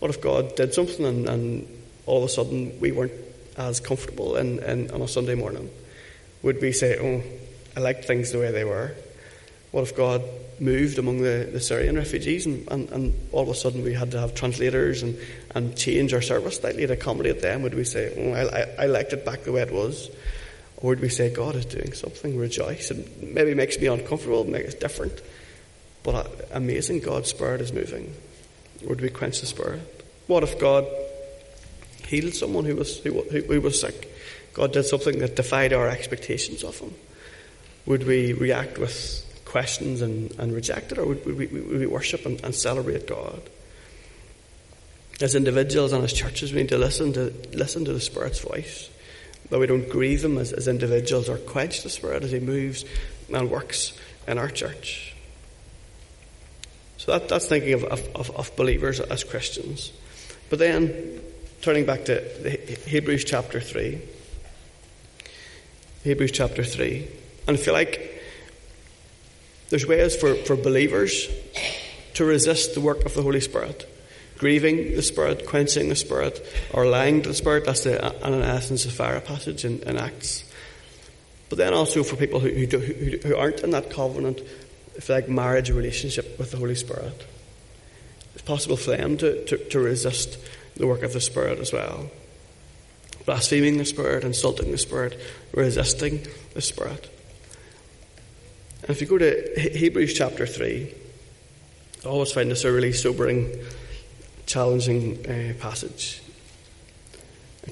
What 0.01 0.11
if 0.11 0.21
God 0.21 0.57
did 0.57 0.75
something 0.75 1.05
and, 1.05 1.29
and 1.29 1.83
all 2.07 2.19
of 2.19 2.25
a 2.25 2.29
sudden 2.29 2.79
we 2.81 2.93
weren't 2.93 3.13
as 3.57 3.81
comfortable 3.81 4.37
in, 4.37 4.59
in, 4.63 4.91
on 4.91 5.01
a 5.01 5.09
Sunday 5.09 5.35
morning? 5.35 5.71
Would 6.43 6.61
we 6.61 6.73
say, 6.73 6.99
oh, 6.99 7.23
I 7.77 7.81
liked 7.81 8.05
things 8.05 8.33
the 8.33 8.39
way 8.39 8.51
they 8.53 8.65
were? 8.65 8.95
What 9.71 9.83
if 9.83 9.97
God 9.97 10.23
moved 10.61 10.99
among 10.99 11.19
the, 11.19 11.49
the 11.51 11.61
Syrian 11.61 11.97
refugees 11.97 12.47
and, 12.47 12.71
and, 12.71 12.89
and, 12.91 13.29
all 13.33 13.43
of 13.43 13.49
a 13.49 13.55
sudden 13.55 13.83
we 13.83 13.93
had 13.93 14.13
to 14.13 14.21
have 14.21 14.35
translators 14.35 15.03
and, 15.03 15.19
and 15.55 15.77
change 15.77 16.15
our 16.15 16.23
service 16.23 16.59
slightly 16.59 16.87
to 16.87 16.93
accommodate 16.93 17.41
them? 17.41 17.63
Would 17.63 17.75
we 17.75 17.85
say, 17.85 18.13
oh, 18.17 18.33
I, 18.33 18.61
I, 18.61 18.85
I 18.85 18.87
liked 18.87 19.13
it 19.13 19.25
back 19.25 19.43
the 19.43 19.53
way 19.53 19.63
it 19.63 19.73
was? 19.73 20.11
Would 20.85 21.01
we 21.01 21.09
say, 21.09 21.31
God 21.31 21.57
is 21.57 21.65
doing 21.65 21.95
something, 21.95 22.37
rejoice? 22.37 22.91
It 22.91 23.23
maybe 23.23 23.55
makes 23.55 23.79
me 23.79 23.87
uncomfortable, 23.87 24.45
makes 24.45 24.75
it 24.75 24.81
different. 24.81 25.19
But 26.03 26.51
amazing, 26.53 27.01
God's 27.01 27.31
Spirit 27.31 27.63
is 27.63 27.73
moving. 27.73 28.15
Would 28.83 29.01
we 29.01 29.09
quench 29.09 29.41
the 29.41 29.47
Spirit? 29.47 29.81
What 30.27 30.43
if 30.43 30.59
God 30.59 30.85
healed 32.07 32.35
someone 32.35 32.67
who 32.67 32.77
was, 32.77 32.99
who, 32.99 33.23
who 33.23 33.61
was 33.63 33.81
sick. 33.81 34.15
God 34.53 34.75
did 34.75 34.85
something 34.85 35.21
that 35.21 35.37
defied 35.37 35.73
our 35.73 35.89
expectations 35.89 36.63
of 36.63 36.79
him. 36.79 36.93
Would 37.87 38.07
we 38.07 38.35
react 38.35 38.77
with 38.77 39.23
questions 39.47 40.03
and, 40.03 40.33
and 40.39 40.53
reject 40.53 40.93
it, 40.93 40.99
or 40.99 41.07
would 41.07 41.25
we, 41.25 41.47
would 41.47 41.81
we 41.81 41.87
worship 41.87 42.27
and, 42.27 42.45
and 42.45 42.55
celebrate 42.55 43.07
God? 43.07 43.41
As 45.23 45.35
individuals 45.35 45.95
and 45.95 46.05
as 46.05 46.13
churches, 46.13 46.53
we 46.53 46.61
need 46.61 46.69
to 46.69 46.79
listen 46.79 47.15
to 47.15 47.33
listen 47.55 47.87
to 47.87 47.93
the 47.95 48.01
Spirit's 48.01 48.41
voice 48.41 48.91
that 49.51 49.59
we 49.59 49.67
don't 49.67 49.89
grieve 49.89 50.25
Him 50.25 50.39
as, 50.39 50.53
as 50.53 50.69
individuals 50.69 51.29
or 51.29 51.39
quench 51.39 51.83
the 51.83 51.91
Spirit 51.91 52.23
as 52.23 52.31
He 52.31 52.41
moves 52.41 52.85
and 53.33 53.51
works 53.51 53.99
in 54.27 54.39
our 54.39 54.49
church. 54.49 55.15
So 56.97 57.13
that, 57.13 57.29
that's 57.29 57.47
thinking 57.47 57.75
of, 57.75 57.85
of, 57.85 58.31
of 58.31 58.57
believers 58.57 59.01
as 59.01 59.25
Christians. 59.25 59.93
But 60.49 60.59
then, 60.59 61.21
turning 61.61 61.85
back 61.85 62.07
to 62.07 62.21
Hebrews 62.87 63.25
chapter 63.25 63.61
3. 63.61 64.01
Hebrews 66.05 66.33
chapter 66.33 66.65
3. 66.65 67.09
And 67.47 67.57
I 67.57 67.61
feel 67.61 67.75
like 67.75 68.23
there's 69.71 69.87
ways 69.87 70.17
for, 70.17 70.35
for 70.35 70.57
believers 70.57 71.29
to 72.15 72.25
resist 72.25 72.75
the 72.75 72.81
work 72.81 73.05
of 73.05 73.15
the 73.15 73.23
Holy 73.23 73.41
Spirit. 73.41 73.89
Grieving 74.45 74.95
the 74.95 75.01
Spirit, 75.01 75.47
quenching 75.47 75.89
the 75.89 75.97
Spirit, 75.97 76.39
or 76.75 76.85
lying 76.85 77.23
to 77.23 77.31
the 77.31 77.35
Spirit. 77.35 77.65
That's 77.65 77.85
the 77.85 78.23
Ananias 78.23 78.69
and 78.69 78.79
Sapphira 78.79 79.23
passage 79.23 79.65
in, 79.65 79.81
in 79.85 79.97
Acts. 79.97 80.45
But 81.49 81.57
then 81.57 81.73
also 81.73 82.03
for 82.03 82.17
people 82.17 82.41
who, 82.41 82.51
who, 82.51 82.67
do, 82.67 82.79
who, 82.79 83.29
who 83.29 83.37
aren't 83.37 83.61
in 83.61 83.71
that 83.71 83.89
covenant, 83.89 84.43
if 84.97 85.09
like 85.09 85.31
marriage 85.31 85.71
relationship 85.71 86.39
with 86.39 86.51
the 86.51 86.59
Holy 86.59 86.75
Spirit, 86.75 87.25
it's 88.35 88.43
possible 88.43 88.77
for 88.77 88.91
them 88.91 89.17
to, 89.17 89.47
to, 89.47 89.57
to 89.57 89.81
resist 89.81 90.37
the 90.77 90.87
work 90.87 91.03
of 91.03 91.15
the 91.15 91.23
Spirit 91.23 91.59
as 91.59 91.73
well. 91.73 92.11
Blaspheming 93.25 93.79
the 93.79 93.87
Spirit, 93.87 94.25
insulting 94.25 94.71
the 94.71 94.77
Spirit, 94.77 95.19
resisting 95.55 96.27
the 96.53 96.61
Spirit. 96.61 97.09
And 98.83 98.91
if 98.91 99.01
you 99.01 99.07
go 99.07 99.17
to 99.17 99.71
Hebrews 99.73 100.13
chapter 100.13 100.47
3, 100.47 100.95
I 102.05 102.09
always 102.09 102.33
find 102.33 102.51
this 102.51 102.65
a 102.65 102.71
really 102.71 102.93
sobering, 102.93 103.51
challenging 104.47 105.27
uh, 105.27 105.55
passage. 105.61 106.23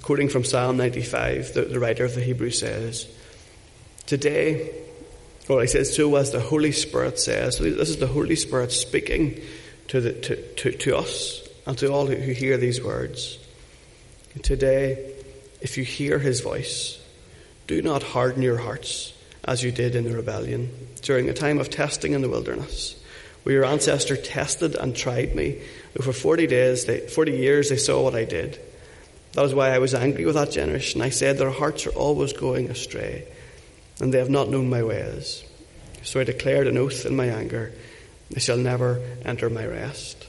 Quoting 0.03 0.29
from 0.29 0.45
Psalm 0.45 0.77
95, 0.77 1.55
the, 1.55 1.63
the 1.63 1.79
writer 1.79 2.05
of 2.05 2.15
the 2.15 2.23
Hebrew 2.23 2.51
says, 2.51 3.07
Today, 4.07 4.71
well, 5.49 5.61
he 5.61 5.67
says, 5.67 5.95
so 5.95 6.15
as 6.17 6.31
the 6.31 6.41
Holy 6.41 6.73
Spirit 6.73 7.19
says, 7.19 7.57
so 7.57 7.65
this 7.65 7.91
is 7.91 7.99
the 7.99 8.07
Holy 8.07 8.37
Spirit 8.37 8.73
speaking 8.73 9.41
to, 9.89 10.01
the, 10.01 10.13
to, 10.13 10.37
to, 10.55 10.73
to 10.73 10.97
us 10.97 11.47
and 11.67 11.77
to 11.79 11.93
all 11.93 12.07
who, 12.07 12.15
who 12.15 12.33
hear 12.33 12.57
these 12.57 12.83
words. 12.83 13.39
Today, 14.43 15.15
if 15.61 15.77
you 15.77 15.85
hear 15.85 16.19
his 16.19 16.41
voice, 16.41 16.99
do 17.67 17.83
not 17.83 18.03
harden 18.03 18.43
your 18.43 18.57
hearts 18.57 19.13
as 19.45 19.63
you 19.63 19.73
did 19.73 19.95
in 19.95 20.05
the 20.05 20.15
rebellion 20.15 20.71
during 21.03 21.27
the 21.27 21.35
time 21.35 21.59
of 21.59 21.71
testing 21.71 22.13
in 22.13 22.23
the 22.23 22.29
wilderness, 22.29 23.02
where 23.43 23.55
your 23.55 23.65
ancestor 23.65 24.17
tested 24.17 24.75
and 24.77 24.95
tried 24.95 25.35
me. 25.35 25.61
For 26.01 26.13
40 26.13 26.47
days, 26.47 26.85
they, 26.85 27.01
40 27.01 27.33
years, 27.33 27.69
they 27.69 27.77
saw 27.77 28.03
what 28.03 28.15
I 28.15 28.25
did. 28.25 28.59
That 29.33 29.43
was 29.43 29.55
why 29.55 29.71
I 29.71 29.79
was 29.79 29.95
angry 29.95 30.25
with 30.27 30.35
that 30.35 30.51
generation. 30.51 31.01
I 31.01 31.11
said, 31.11 31.39
Their 31.39 31.51
hearts 31.51 31.87
are 31.87 31.91
always 31.91 32.33
going 32.33 32.71
astray, 32.71 33.27
and 34.01 34.13
they 34.13 34.19
have 34.19 34.31
not 34.31 34.51
known 34.51 34.69
my 34.69 34.83
ways. 34.83 35.43
So 36.03 36.21
I 36.21 36.25
declared 36.25 36.67
an 36.67 36.79
oath 36.79 37.07
in 37.07 37.17
my 37.17 37.27
anger, 37.27 37.73
They 38.31 38.41
shall 38.41 38.59
never 38.59 39.01
enter 39.25 39.49
my 39.49 39.67
rest. 39.67 40.29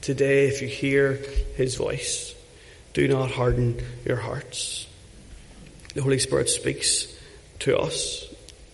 Today, 0.00 0.48
if 0.48 0.60
you 0.60 0.68
hear 0.68 1.20
his 1.56 1.76
voice, 1.76 2.34
do 2.92 3.08
not 3.08 3.30
harden 3.30 3.80
your 4.04 4.16
hearts. 4.16 4.86
The 5.94 6.02
Holy 6.02 6.18
Spirit 6.18 6.48
speaks 6.48 7.06
to 7.60 7.78
us, 7.78 8.26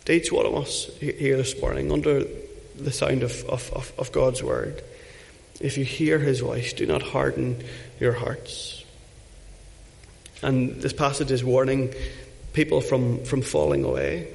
to 0.07 0.13
each 0.13 0.33
one 0.33 0.47
of 0.47 0.55
us 0.55 0.91
here 0.99 1.37
this 1.37 1.61
morning, 1.61 1.93
under 1.93 2.25
the 2.79 2.93
sound 2.93 3.23
of, 3.23 3.45
of, 3.49 3.93
of 3.99 4.13
God's 4.13 4.43
word. 4.43 4.83
If 5.61 5.77
you 5.77 5.85
hear 5.85 6.19
his 6.19 6.41
voice, 6.41 6.73
do 6.73 6.87
not 6.87 7.03
harden 7.03 7.63
your 7.99 8.13
hearts. 8.13 8.85
And 10.43 10.81
this 10.81 10.93
passage 10.93 11.31
is 11.31 11.43
warning 11.43 11.93
people 12.53 12.81
from, 12.81 13.25
from 13.25 13.43
falling 13.43 13.85
away. 13.85 14.29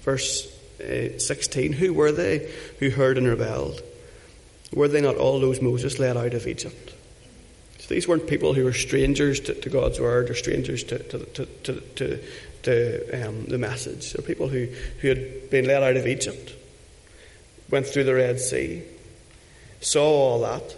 Verse 0.00 0.48
uh, 0.80 1.18
16 1.18 1.72
Who 1.74 1.92
were 1.92 2.12
they 2.12 2.50
who 2.78 2.90
heard 2.90 3.18
and 3.18 3.26
rebelled? 3.26 3.82
Were 4.74 4.88
they 4.88 5.02
not 5.02 5.16
all 5.16 5.38
those 5.38 5.60
Moses 5.60 5.98
led 5.98 6.16
out 6.16 6.34
of 6.34 6.46
Egypt? 6.46 6.94
So 7.78 7.94
these 7.94 8.08
weren't 8.08 8.26
people 8.26 8.54
who 8.54 8.64
were 8.64 8.72
strangers 8.72 9.40
to, 9.40 9.54
to 9.54 9.68
God's 9.68 10.00
word 10.00 10.30
or 10.30 10.34
strangers 10.34 10.84
to, 10.84 10.98
to, 10.98 11.18
to, 11.18 11.46
to, 11.74 12.22
to 12.62 13.28
um, 13.28 13.44
the 13.46 13.58
message. 13.58 14.12
They're 14.12 14.24
people 14.24 14.48
who, 14.48 14.68
who 15.00 15.08
had 15.08 15.50
been 15.50 15.66
led 15.66 15.82
out 15.82 15.96
of 15.96 16.06
Egypt, 16.06 16.54
went 17.72 17.86
through 17.86 18.04
the 18.04 18.14
Red 18.14 18.38
Sea, 18.38 18.82
saw 19.80 20.04
all 20.04 20.40
that, 20.42 20.76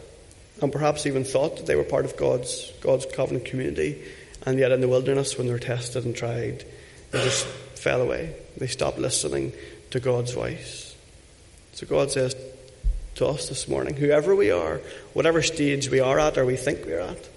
and 0.62 0.72
perhaps 0.72 1.04
even 1.04 1.24
thought 1.24 1.56
that 1.56 1.66
they 1.66 1.74
were 1.74 1.82
part 1.82 2.06
of 2.06 2.16
God's, 2.16 2.72
God's 2.80 3.04
covenant 3.04 3.44
community, 3.44 4.00
and 4.46 4.58
yet 4.58 4.72
in 4.72 4.80
the 4.80 4.88
wilderness, 4.88 5.36
when 5.36 5.48
they 5.48 5.52
were 5.52 5.58
tested 5.58 6.04
and 6.04 6.14
tried, 6.14 6.64
they 7.10 7.22
just 7.24 7.44
fell 7.44 8.00
away. 8.00 8.34
They 8.56 8.68
stopped 8.68 8.98
listening 8.98 9.52
to 9.90 9.98
God's 9.98 10.32
voice. 10.32 10.94
So 11.72 11.86
God 11.86 12.12
says 12.12 12.36
to 13.16 13.26
us 13.26 13.48
this 13.48 13.66
morning, 13.66 13.96
whoever 13.96 14.36
we 14.36 14.52
are, 14.52 14.80
whatever 15.14 15.42
stage 15.42 15.90
we 15.90 15.98
are 15.98 16.20
at 16.20 16.38
or 16.38 16.46
we 16.46 16.56
think 16.56 16.86
we're 16.86 17.00
at, 17.00 17.28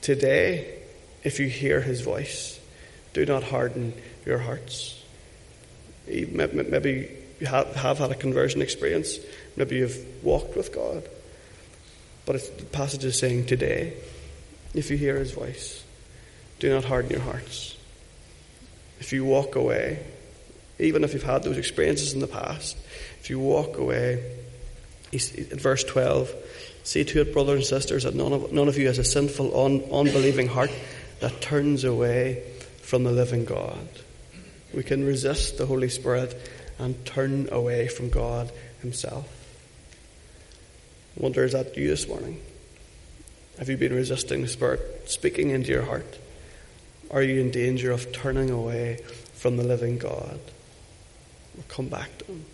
today, 0.00 0.80
if 1.22 1.38
you 1.38 1.46
hear 1.46 1.80
his 1.80 2.00
voice, 2.00 2.58
do 3.12 3.24
not 3.24 3.44
harden 3.44 3.92
your 4.26 4.38
hearts. 4.38 5.00
Maybe 6.08 7.21
you 7.42 7.48
have, 7.48 7.74
have 7.74 7.98
had 7.98 8.12
a 8.12 8.14
conversion 8.14 8.62
experience. 8.62 9.18
Maybe 9.56 9.74
you've 9.78 9.98
walked 10.22 10.56
with 10.56 10.72
God. 10.72 11.02
But 12.24 12.56
the 12.56 12.64
passage 12.66 13.04
is 13.04 13.18
saying 13.18 13.46
today, 13.46 13.94
if 14.74 14.92
you 14.92 14.96
hear 14.96 15.16
his 15.16 15.32
voice, 15.32 15.82
do 16.60 16.72
not 16.72 16.84
harden 16.84 17.10
your 17.10 17.20
hearts. 17.20 17.76
If 19.00 19.12
you 19.12 19.24
walk 19.24 19.56
away, 19.56 20.06
even 20.78 21.02
if 21.02 21.14
you've 21.14 21.24
had 21.24 21.42
those 21.42 21.58
experiences 21.58 22.12
in 22.12 22.20
the 22.20 22.28
past, 22.28 22.76
if 23.18 23.28
you 23.28 23.40
walk 23.40 23.76
away, 23.76 24.22
in 25.10 25.58
verse 25.58 25.82
12, 25.82 26.32
see 26.84 27.02
to 27.02 27.22
it, 27.22 27.32
brothers 27.32 27.56
and 27.56 27.66
sisters, 27.66 28.04
that 28.04 28.14
none 28.14 28.32
of, 28.32 28.52
none 28.52 28.68
of 28.68 28.78
you 28.78 28.86
has 28.86 28.98
a 28.98 29.04
sinful, 29.04 29.60
un, 29.60 29.82
unbelieving 29.90 30.46
heart 30.46 30.70
that 31.18 31.40
turns 31.40 31.82
away 31.82 32.44
from 32.82 33.02
the 33.02 33.10
living 33.10 33.44
God. 33.44 33.88
We 34.72 34.84
can 34.84 35.04
resist 35.04 35.58
the 35.58 35.66
Holy 35.66 35.88
Spirit 35.88 36.40
and 36.82 37.06
turn 37.06 37.48
away 37.52 37.86
from 37.86 38.10
God 38.10 38.50
Himself. 38.80 39.28
I 41.16 41.22
wonder, 41.22 41.44
is 41.44 41.52
that 41.52 41.76
you 41.76 41.86
this 41.86 42.08
morning? 42.08 42.42
Have 43.58 43.68
you 43.68 43.76
been 43.76 43.94
resisting 43.94 44.42
the 44.42 44.48
Spirit 44.48 45.08
speaking 45.08 45.50
into 45.50 45.70
your 45.70 45.84
heart? 45.84 46.18
Are 47.12 47.22
you 47.22 47.40
in 47.40 47.52
danger 47.52 47.92
of 47.92 48.12
turning 48.12 48.50
away 48.50 48.98
from 49.34 49.56
the 49.56 49.62
living 49.62 49.98
God? 49.98 50.40
Well, 51.54 51.64
come 51.68 51.86
back 51.86 52.18
to 52.18 52.24
Him. 52.24 52.44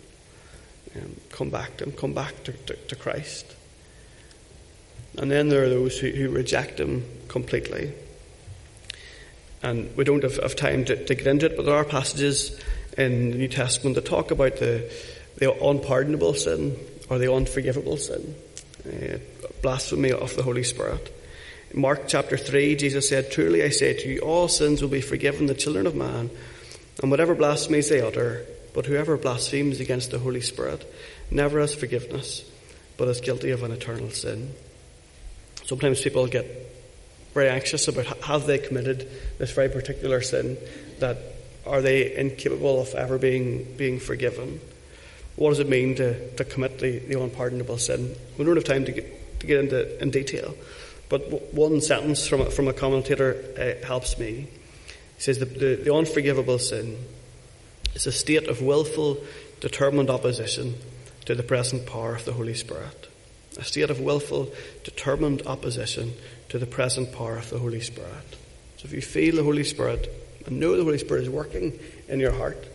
Um, 0.95 1.15
come 1.31 1.49
back 1.49 1.77
to 1.77 1.85
Him. 1.85 1.93
Come 1.93 2.13
back 2.13 2.43
to, 2.43 2.51
to, 2.51 2.75
to 2.75 2.95
Christ. 2.95 3.55
And 5.17 5.31
then 5.31 5.49
there 5.49 5.63
are 5.63 5.69
those 5.69 5.97
who, 5.97 6.09
who 6.09 6.29
reject 6.29 6.79
Him 6.79 7.03
completely. 7.29 7.93
And 9.63 9.95
we 9.97 10.03
don't 10.03 10.21
have, 10.21 10.37
have 10.37 10.55
time 10.55 10.85
to, 10.85 11.03
to, 11.03 11.15
get 11.15 11.25
into 11.25 11.47
it, 11.47 11.57
but 11.57 11.65
there 11.65 11.75
are 11.75 11.83
passages 11.83 12.59
in 12.99 13.31
the 13.31 13.37
New 13.37 13.47
Testament 13.47 13.95
that 13.95 14.05
talk 14.05 14.29
about 14.31 14.57
the, 14.57 14.91
the 15.37 15.51
unpardonable 15.63 16.33
sin 16.33 16.77
or 17.09 17.17
the 17.17 17.33
unforgivable 17.33 17.95
sin, 17.95 18.35
uh, 18.85 19.17
blasphemy 19.61 20.11
of 20.11 20.35
the 20.35 20.43
Holy 20.43 20.63
Spirit. 20.63 21.15
In 21.71 21.79
Mark 21.79 22.07
chapter 22.07 22.35
3, 22.35 22.75
Jesus 22.75 23.07
said, 23.07 23.31
Truly 23.31 23.63
I 23.63 23.69
say 23.69 23.93
to 23.93 24.09
you, 24.09 24.19
all 24.19 24.49
sins 24.49 24.81
will 24.81 24.89
be 24.89 24.99
forgiven 24.99 25.45
the 25.45 25.53
children 25.53 25.87
of 25.87 25.95
man, 25.95 26.29
and 27.01 27.09
whatever 27.09 27.33
blasphemies 27.35 27.87
they 27.87 28.01
utter, 28.01 28.45
but 28.73 28.85
whoever 28.85 29.15
blasphemes 29.15 29.79
against 29.79 30.11
the 30.11 30.19
Holy 30.19 30.41
Spirit 30.41 30.85
never 31.31 31.61
has 31.61 31.73
forgiveness, 31.73 32.43
but 32.97 33.07
is 33.07 33.21
guilty 33.21 33.51
of 33.51 33.63
an 33.63 33.71
eternal 33.71 34.09
sin. 34.09 34.53
Sometimes 35.63 36.01
people 36.01 36.27
get 36.27 36.45
very 37.33 37.47
anxious 37.47 37.87
about 37.87 38.07
have 38.23 38.45
they 38.45 38.57
committed 38.57 39.09
this 39.37 39.51
very 39.51 39.69
particular 39.69 40.19
sin 40.19 40.57
that 40.99 41.17
are 41.69 41.81
they 41.81 42.15
incapable 42.15 42.81
of 42.81 42.93
ever 42.95 43.17
being 43.17 43.63
being 43.77 43.99
forgiven? 43.99 44.59
What 45.35 45.49
does 45.49 45.59
it 45.59 45.69
mean 45.69 45.95
to, 45.95 46.35
to 46.35 46.43
commit 46.43 46.79
the, 46.79 46.99
the 46.99 47.21
unpardonable 47.21 47.77
sin? 47.77 48.15
We 48.37 48.43
don't 48.43 48.55
have 48.55 48.65
time 48.65 48.85
to 48.85 48.91
get 48.91 49.39
to 49.39 49.47
get 49.47 49.59
into 49.59 50.01
in 50.01 50.11
detail 50.11 50.53
but 51.09 51.53
one 51.53 51.81
sentence 51.81 52.27
from 52.27 52.41
a, 52.41 52.49
from 52.51 52.67
a 52.67 52.73
commentator 52.73 53.35
uh, 53.57 53.85
helps 53.85 54.17
me. 54.17 54.47
He 55.15 55.21
says 55.21 55.39
the, 55.39 55.45
the, 55.45 55.75
the 55.75 55.93
unforgivable 55.93 56.59
sin 56.59 56.97
is 57.95 58.05
a 58.05 58.11
state 58.11 58.47
of 58.47 58.61
willful 58.61 59.17
determined 59.59 60.09
opposition 60.09 60.75
to 61.25 61.35
the 61.35 61.43
present 61.43 61.87
power 61.87 62.15
of 62.15 62.25
the 62.25 62.33
Holy 62.33 62.53
Spirit. 62.53 63.07
A 63.57 63.63
state 63.63 63.89
of 63.89 63.99
willful 63.99 64.53
determined 64.83 65.41
opposition 65.47 66.13
to 66.49 66.59
the 66.59 66.67
present 66.67 67.11
power 67.11 67.37
of 67.37 67.49
the 67.49 67.57
Holy 67.57 67.81
Spirit. 67.81 68.37
So 68.77 68.85
if 68.85 68.93
you 68.93 69.01
feel 69.01 69.35
the 69.35 69.43
Holy 69.43 69.63
Spirit 69.63 70.07
and 70.49 70.59
know 70.59 70.75
the 70.75 70.83
Holy 70.83 70.97
Spirit 70.97 71.23
is 71.23 71.29
working 71.29 71.79
in 72.07 72.19
your 72.19 72.31
heart 72.31 72.67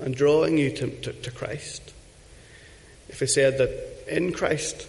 and 0.00 0.14
drawing 0.14 0.58
you 0.58 0.70
to, 0.72 0.90
to, 1.02 1.12
to 1.12 1.30
Christ, 1.30 1.92
if 3.08 3.22
I 3.22 3.26
said 3.26 3.58
that 3.58 4.04
in 4.08 4.32
Christ, 4.32 4.88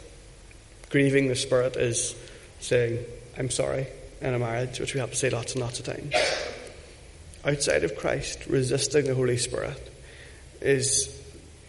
grieving 0.89 1.27
the 1.27 1.36
Spirit 1.36 1.75
is 1.75 2.15
saying, 2.60 3.04
I'm 3.38 3.49
sorry, 3.49 3.88
in 4.21 4.34
a 4.34 4.39
marriage, 4.39 4.80
which 4.80 4.93
we 4.93 4.99
have 4.99 5.12
to 5.12 5.15
say 5.15 5.30
lots 5.30 5.54
and 5.54 5.62
lots 5.62 5.80
of 5.80 5.86
times, 5.86 6.13
outside 7.45 7.84
of 7.84 7.95
Christ, 7.95 8.45
resisting 8.47 9.06
the 9.06 9.15
Holy 9.15 9.38
Spirit, 9.38 9.91
is 10.62 11.19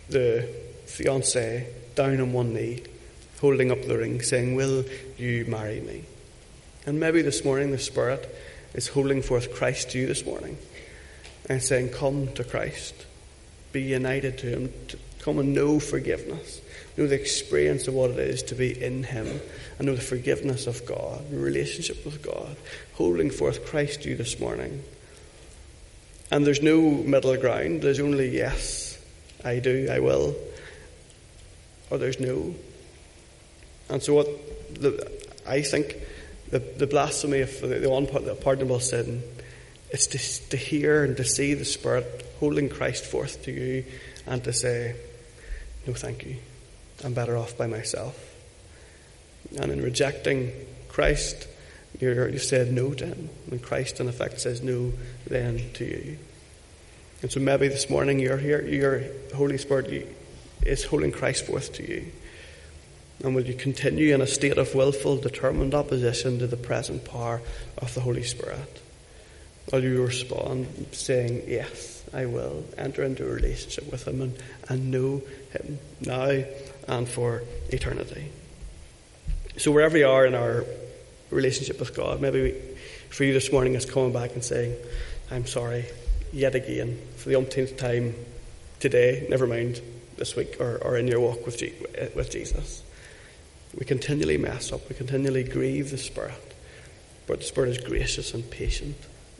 the 0.08 0.48
fiance 0.86 1.66
down 1.94 2.20
on 2.20 2.32
one 2.32 2.54
knee, 2.54 2.82
holding 3.40 3.70
up 3.70 3.82
the 3.82 3.98
ring, 3.98 4.20
saying, 4.22 4.54
Will 4.54 4.84
you 5.16 5.44
marry 5.46 5.80
me? 5.80 6.04
And 6.86 7.00
maybe 7.00 7.22
this 7.22 7.44
morning 7.44 7.70
the 7.70 7.78
Spirit 7.78 8.28
is 8.74 8.88
holding 8.88 9.22
forth 9.22 9.54
Christ 9.54 9.90
to 9.90 9.98
you 9.98 10.06
this 10.06 10.24
morning 10.24 10.56
and 11.48 11.62
saying, 11.62 11.90
Come 11.90 12.32
to 12.34 12.44
Christ, 12.44 12.94
be 13.72 13.82
united 13.82 14.38
to 14.38 14.46
Him, 14.46 14.72
come 15.20 15.38
and 15.38 15.54
know 15.54 15.78
forgiveness, 15.78 16.60
know 16.96 17.06
the 17.06 17.20
experience 17.20 17.88
of 17.88 17.94
what 17.94 18.10
it 18.10 18.18
is 18.18 18.42
to 18.44 18.54
be 18.54 18.82
in 18.82 19.04
Him, 19.04 19.40
and 19.78 19.86
know 19.86 19.94
the 19.94 20.00
forgiveness 20.00 20.66
of 20.66 20.84
God, 20.86 21.30
relationship 21.30 22.04
with 22.04 22.22
God, 22.22 22.56
holding 22.94 23.30
forth 23.30 23.66
Christ 23.66 24.02
to 24.02 24.10
you 24.10 24.16
this 24.16 24.38
morning. 24.40 24.82
And 26.30 26.46
there's 26.46 26.62
no 26.62 26.80
middle 26.80 27.36
ground, 27.36 27.82
there's 27.82 28.00
only 28.00 28.28
yes, 28.28 28.98
I 29.44 29.58
do, 29.58 29.88
I 29.90 29.98
will, 29.98 30.34
or 31.90 31.98
there's 31.98 32.20
no. 32.20 32.54
And 33.90 34.02
so, 34.02 34.14
what 34.14 34.28
the, 34.80 35.10
I 35.46 35.60
think 35.60 35.96
the, 36.52 36.58
the 36.58 36.86
blasphemy 36.86 37.40
of 37.40 37.60
the, 37.60 37.66
the 37.66 37.90
unpardonable 37.90 38.78
sin 38.78 39.22
is 39.90 40.06
to, 40.08 40.50
to 40.50 40.56
hear 40.56 41.02
and 41.02 41.16
to 41.16 41.24
see 41.24 41.54
the 41.54 41.64
Spirit 41.64 42.26
holding 42.40 42.68
Christ 42.68 43.04
forth 43.04 43.42
to 43.44 43.50
you 43.50 43.84
and 44.26 44.44
to 44.44 44.52
say, 44.52 44.94
No, 45.86 45.94
thank 45.94 46.24
you. 46.26 46.36
I'm 47.02 47.14
better 47.14 47.38
off 47.38 47.56
by 47.56 47.66
myself. 47.66 48.16
And 49.58 49.72
in 49.72 49.82
rejecting 49.82 50.52
Christ, 50.88 51.48
you 51.98 52.38
said 52.38 52.70
no 52.70 52.92
to 52.94 53.06
him. 53.06 53.30
And 53.50 53.62
Christ, 53.62 53.98
in 53.98 54.08
effect, 54.08 54.40
says 54.40 54.62
no 54.62 54.92
then 55.26 55.70
to 55.74 55.84
you. 55.84 56.18
And 57.22 57.32
so 57.32 57.40
maybe 57.40 57.68
this 57.68 57.88
morning 57.88 58.18
you're 58.18 58.36
here, 58.36 58.62
your 58.62 59.02
Holy 59.34 59.56
Spirit 59.56 60.06
is 60.66 60.84
holding 60.84 61.12
Christ 61.12 61.46
forth 61.46 61.72
to 61.74 61.88
you. 61.88 62.12
And 63.22 63.34
will 63.34 63.44
you 63.44 63.54
continue 63.54 64.14
in 64.14 64.20
a 64.20 64.26
state 64.26 64.58
of 64.58 64.74
willful, 64.74 65.16
determined 65.16 65.74
opposition 65.74 66.40
to 66.40 66.46
the 66.46 66.56
present 66.56 67.04
power 67.04 67.40
of 67.78 67.94
the 67.94 68.00
Holy 68.00 68.24
Spirit? 68.24 68.82
Will 69.70 69.84
you 69.84 70.04
respond 70.04 70.88
saying, 70.90 71.44
Yes, 71.46 72.04
I 72.12 72.26
will 72.26 72.64
enter 72.76 73.04
into 73.04 73.24
a 73.24 73.32
relationship 73.32 73.90
with 73.92 74.08
Him 74.08 74.20
and, 74.22 74.38
and 74.68 74.90
know 74.90 75.22
Him 75.52 75.78
now 76.00 76.42
and 76.88 77.08
for 77.08 77.44
eternity? 77.68 78.30
So, 79.56 79.70
wherever 79.70 79.96
you 79.96 80.08
are 80.08 80.26
in 80.26 80.34
our 80.34 80.64
relationship 81.30 81.78
with 81.78 81.94
God, 81.94 82.20
maybe 82.20 82.42
we, 82.42 82.50
for 83.08 83.22
you 83.22 83.32
this 83.32 83.52
morning 83.52 83.74
is 83.74 83.84
coming 83.84 84.12
back 84.12 84.32
and 84.32 84.42
saying, 84.42 84.74
I'm 85.30 85.46
sorry 85.46 85.84
yet 86.32 86.54
again 86.54 86.98
for 87.16 87.28
the 87.28 87.36
umpteenth 87.36 87.76
time 87.76 88.14
today, 88.80 89.26
never 89.28 89.46
mind 89.46 89.80
this 90.16 90.34
week 90.34 90.60
or, 90.60 90.78
or 90.78 90.96
in 90.96 91.06
your 91.06 91.20
walk 91.20 91.46
with, 91.46 91.58
G- 91.58 91.74
with 92.16 92.30
Jesus. 92.30 92.82
We 93.78 93.86
continually 93.86 94.36
mess 94.36 94.72
up, 94.72 94.88
we 94.88 94.94
continually 94.94 95.44
grieve 95.44 95.90
the 95.90 95.98
Spirit, 95.98 96.54
but 97.26 97.40
the 97.40 97.44
Spirit 97.44 97.70
is 97.70 97.78
gracious 97.78 98.34
and 98.34 98.48
patient 98.50 98.96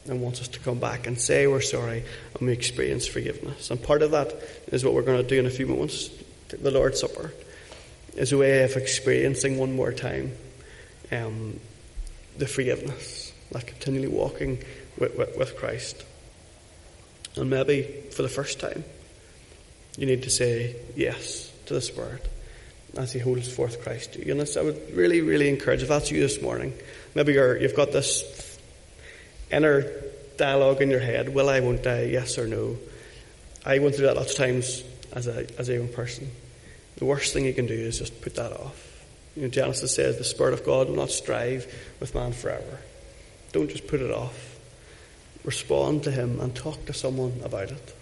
and 0.09 0.21
wants 0.21 0.41
us 0.41 0.49
to 0.49 0.61
come 0.61 0.79
back 0.79 1.07
and 1.07 1.21
say 1.21 1.47
we're 1.47 1.61
sorry 1.61 2.05
and 2.39 2.47
we 2.47 2.53
experience 2.53 3.07
forgiveness. 3.07 3.71
And 3.71 3.83
part 3.83 4.03
of 4.03 4.11
that 4.13 4.35
is 4.69 4.85
what 4.85 4.95
we're 4.95 5.03
going 5.03 5.23
to 5.23 5.29
do 5.29 5.39
in 5.39 5.47
a 5.47 5.51
few 5.51 5.67
moments 5.67 6.11
the 6.49 6.71
Lord's 6.71 7.01
Supper 7.01 7.33
is 8.17 8.33
a 8.33 8.39
way 8.39 8.63
of 8.63 8.77
experiencing 8.77 9.59
one 9.59 9.75
more 9.75 9.93
time 9.93 10.33
um, 11.11 11.59
the 12.37 12.47
forgiveness, 12.47 13.33
like 13.53 13.67
continually 13.67 14.09
walking 14.09 14.63
with, 14.99 15.17
with, 15.17 15.37
with 15.37 15.57
Christ. 15.57 16.05
And 17.37 17.49
maybe 17.49 17.83
for 18.11 18.23
the 18.23 18.29
first 18.29 18.61
time, 18.61 18.85
you 19.97 20.07
need 20.07 20.23
to 20.25 20.31
say 20.31 20.77
yes 20.97 21.53
to 21.67 21.75
the 21.75 21.81
Spirit 21.81 22.27
as 22.97 23.13
He 23.13 23.19
holds 23.19 23.53
forth 23.53 23.83
Christ 23.83 24.15
to 24.15 24.27
you. 24.27 24.33
And 24.33 24.49
I 24.57 24.63
would 24.63 24.95
really, 24.95 25.21
really 25.21 25.49
encourage, 25.49 25.83
if 25.83 25.89
that's 25.89 26.11
you 26.11 26.21
this 26.21 26.43
morning, 26.43 26.75
maybe 27.15 27.33
you 27.33 27.41
have 27.41 27.77
got 27.77 27.93
this 27.93 28.59
inner 29.51 29.85
dialogue 30.37 30.81
in 30.83 30.91
your 30.91 31.01
head 31.01 31.29
will 31.29 31.49
I, 31.49 31.61
won't 31.61 31.87
I, 31.87 32.05
yes 32.05 32.39
or 32.39 32.47
no. 32.47 32.77
I 33.65 33.79
went 33.79 33.95
through 33.95 34.07
that 34.07 34.17
lots 34.17 34.33
of 34.33 34.39
times 34.39 34.83
as 35.13 35.27
a, 35.27 35.47
as 35.59 35.69
a 35.69 35.75
young 35.75 35.89
person. 35.89 36.31
The 36.97 37.05
worst 37.05 37.33
thing 37.33 37.45
you 37.45 37.55
can 37.55 37.67
do 37.67 37.75
is 37.75 37.99
just 37.99 38.21
put 38.23 38.35
that 38.37 38.53
off. 38.53 39.05
You 39.37 39.43
know, 39.43 39.49
Genesis 39.49 39.95
says 39.95 40.19
the 40.19 40.25
Spirit 40.25 40.55
of 40.55 40.65
God 40.65 40.89
will 40.89 40.97
not 40.97 41.11
strive 41.11 41.73
with 42.01 42.15
man 42.15 42.33
forever. 42.33 42.79
Don't 43.53 43.71
just 43.71 43.87
put 43.87 44.01
it 44.01 44.11
off. 44.11 44.59
Respond 45.45 46.05
to 46.05 46.11
Him 46.11 46.41
and 46.41 46.55
talk 46.55 46.87
to 46.87 46.93
someone 46.93 47.41
about 47.45 47.71
it. 47.71 47.95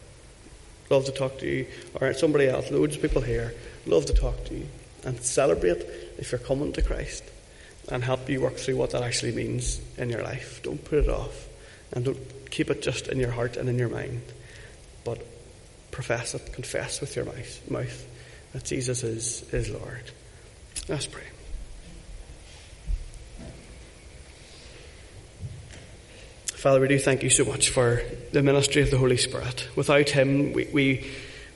Love 0.89 1.05
to 1.05 1.13
talk 1.13 1.39
to 1.39 1.47
you 1.47 1.67
or 2.01 2.13
somebody 2.15 2.49
else. 2.49 2.71
Loads 2.71 2.97
of 2.97 3.03
people 3.03 3.23
here 3.23 3.55
love 3.87 4.07
to 4.07 4.15
talk 4.15 4.45
to 4.45 4.55
you 4.55 4.67
and 5.05 5.21
celebrate 5.23 5.83
if 6.19 6.33
you're 6.33 6.39
coming 6.39 6.73
to 6.73 6.83
Christ 6.83 7.25
and 7.89 8.05
help 8.05 8.29
you 8.29 8.41
work 8.41 8.57
through 8.57 8.77
what 8.77 8.91
that 8.91 9.03
actually 9.03 9.33
means 9.33 9.81
in 9.97 10.11
your 10.11 10.23
life. 10.23 10.61
Don't 10.63 10.85
put 10.85 10.99
it 10.99 11.09
off 11.09 11.49
and 11.93 12.05
don't 12.05 12.51
keep 12.51 12.71
it 12.71 12.83
just 12.83 13.09
in 13.09 13.19
your 13.19 13.31
heart 13.31 13.57
and 13.57 13.69
in 13.69 13.79
your 13.79 13.89
mind, 13.89 14.23
but 15.05 15.25
profess 15.91 16.35
it, 16.35 16.53
confess 16.53 17.01
with 17.01 17.17
your 17.17 17.25
mouth 17.25 18.07
that 18.53 18.65
Jesus 18.65 19.03
is, 19.03 19.43
is 19.53 19.71
Lord. 19.71 20.11
Let's 20.89 21.07
pray. 21.07 21.25
Father, 26.47 26.81
we 26.81 26.89
do 26.89 26.99
thank 26.99 27.23
you 27.23 27.31
so 27.31 27.45
much 27.47 27.71
for 27.71 28.03
the 28.33 28.43
ministry 28.43 28.83
of 28.83 28.91
the 28.91 28.99
Holy 28.99 29.17
Spirit. 29.17 29.67
Without 29.77 30.11
Him, 30.11 30.53
we, 30.53 30.69
we, 30.73 31.11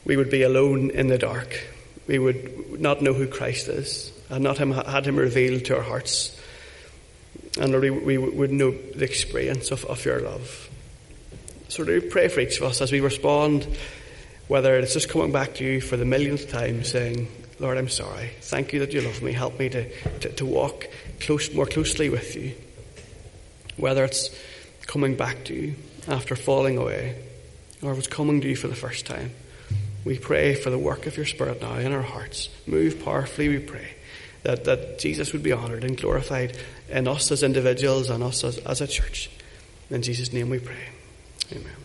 we 0.07 0.16
would 0.16 0.30
be 0.30 0.42
alone 0.42 0.90
in 0.90 1.09
the 1.09 1.18
dark. 1.18 1.62
We 2.07 2.19
would 2.19 2.81
not 2.81 3.03
know 3.03 3.14
who 3.14 3.27
Christ 3.27 3.69
is, 3.69 4.12
and 4.29 4.45
not 4.45 4.59
him, 4.59 4.73
had 4.73 5.07
Him 5.07 5.17
revealed 5.17 5.64
to 5.67 5.77
our 5.77 5.83
hearts. 5.83 6.38
And 7.59 7.71
Lord, 7.73 8.05
we, 8.05 8.19
would 8.19 8.51
know 8.51 8.73
the 8.73 9.05
experience 9.05 9.71
of, 9.71 9.85
of 9.85 10.05
your 10.05 10.21
love. 10.21 10.69
So, 11.69 11.85
do 11.85 12.01
pray 12.01 12.29
for 12.29 12.40
each 12.40 12.59
of 12.59 12.64
us 12.64 12.81
as 12.81 12.93
we 12.93 13.01
respond, 13.01 13.67
whether 14.49 14.77
it's 14.77 14.93
just 14.93 15.09
coming 15.09 15.33
back 15.33 15.55
to 15.55 15.64
you 15.64 15.81
for 15.81 15.97
the 15.97 16.05
millionth 16.05 16.51
time, 16.51 16.85
saying, 16.85 17.29
Lord, 17.59 17.79
I'm 17.79 17.88
sorry. 17.88 18.31
Thank 18.40 18.73
you 18.73 18.81
that 18.81 18.93
you 18.93 19.01
love 19.01 19.23
me. 19.23 19.33
Help 19.33 19.59
me 19.59 19.69
to, 19.69 20.19
to, 20.21 20.29
to 20.33 20.47
walk 20.47 20.88
close, 21.21 21.53
more 21.55 21.67
closely 21.67 22.11
with 22.11 22.35
you. 22.37 22.55
Whether 23.77 24.05
it's 24.05 24.31
coming 24.87 25.17
back 25.17 25.45
to 25.45 25.55
you 25.55 25.75
after 26.09 26.37
falling 26.37 26.77
away, 26.77 27.17
or 27.83 27.93
if 27.93 27.99
it's 27.99 28.09
coming 28.09 28.40
to 28.40 28.49
you 28.49 28.57
for 28.57 28.69
the 28.69 28.75
first 28.75 29.07
time. 29.07 29.31
We 30.05 30.19
pray 30.19 30.55
for 30.55 30.71
the 30.71 30.79
work 30.79 31.07
of 31.07 31.17
your 31.17 31.27
Spirit 31.27 31.62
now 31.62 31.77
in 31.77 31.93
our 31.93 32.03
hearts. 32.03 32.51
Move 32.67 33.03
powerfully, 33.05 33.49
we 33.49 33.59
pray, 33.59 33.95
that, 34.43 34.64
that 34.64 34.99
Jesus 34.99 35.33
would 35.33 35.43
be 35.43 35.53
honoured 35.53 35.85
and 35.85 35.97
glorified 35.97 36.57
in 36.88 37.09
us 37.09 37.31
as 37.33 37.43
individuals 37.43 38.11
and 38.11 38.23
us 38.23 38.45
as, 38.45 38.59
as 38.59 38.81
a 38.81 38.87
church. 38.87 39.31
In 39.90 40.03
Jesus' 40.03 40.33
name 40.33 40.51
we 40.51 40.59
pray. 40.59 40.88
Amen. 41.53 41.84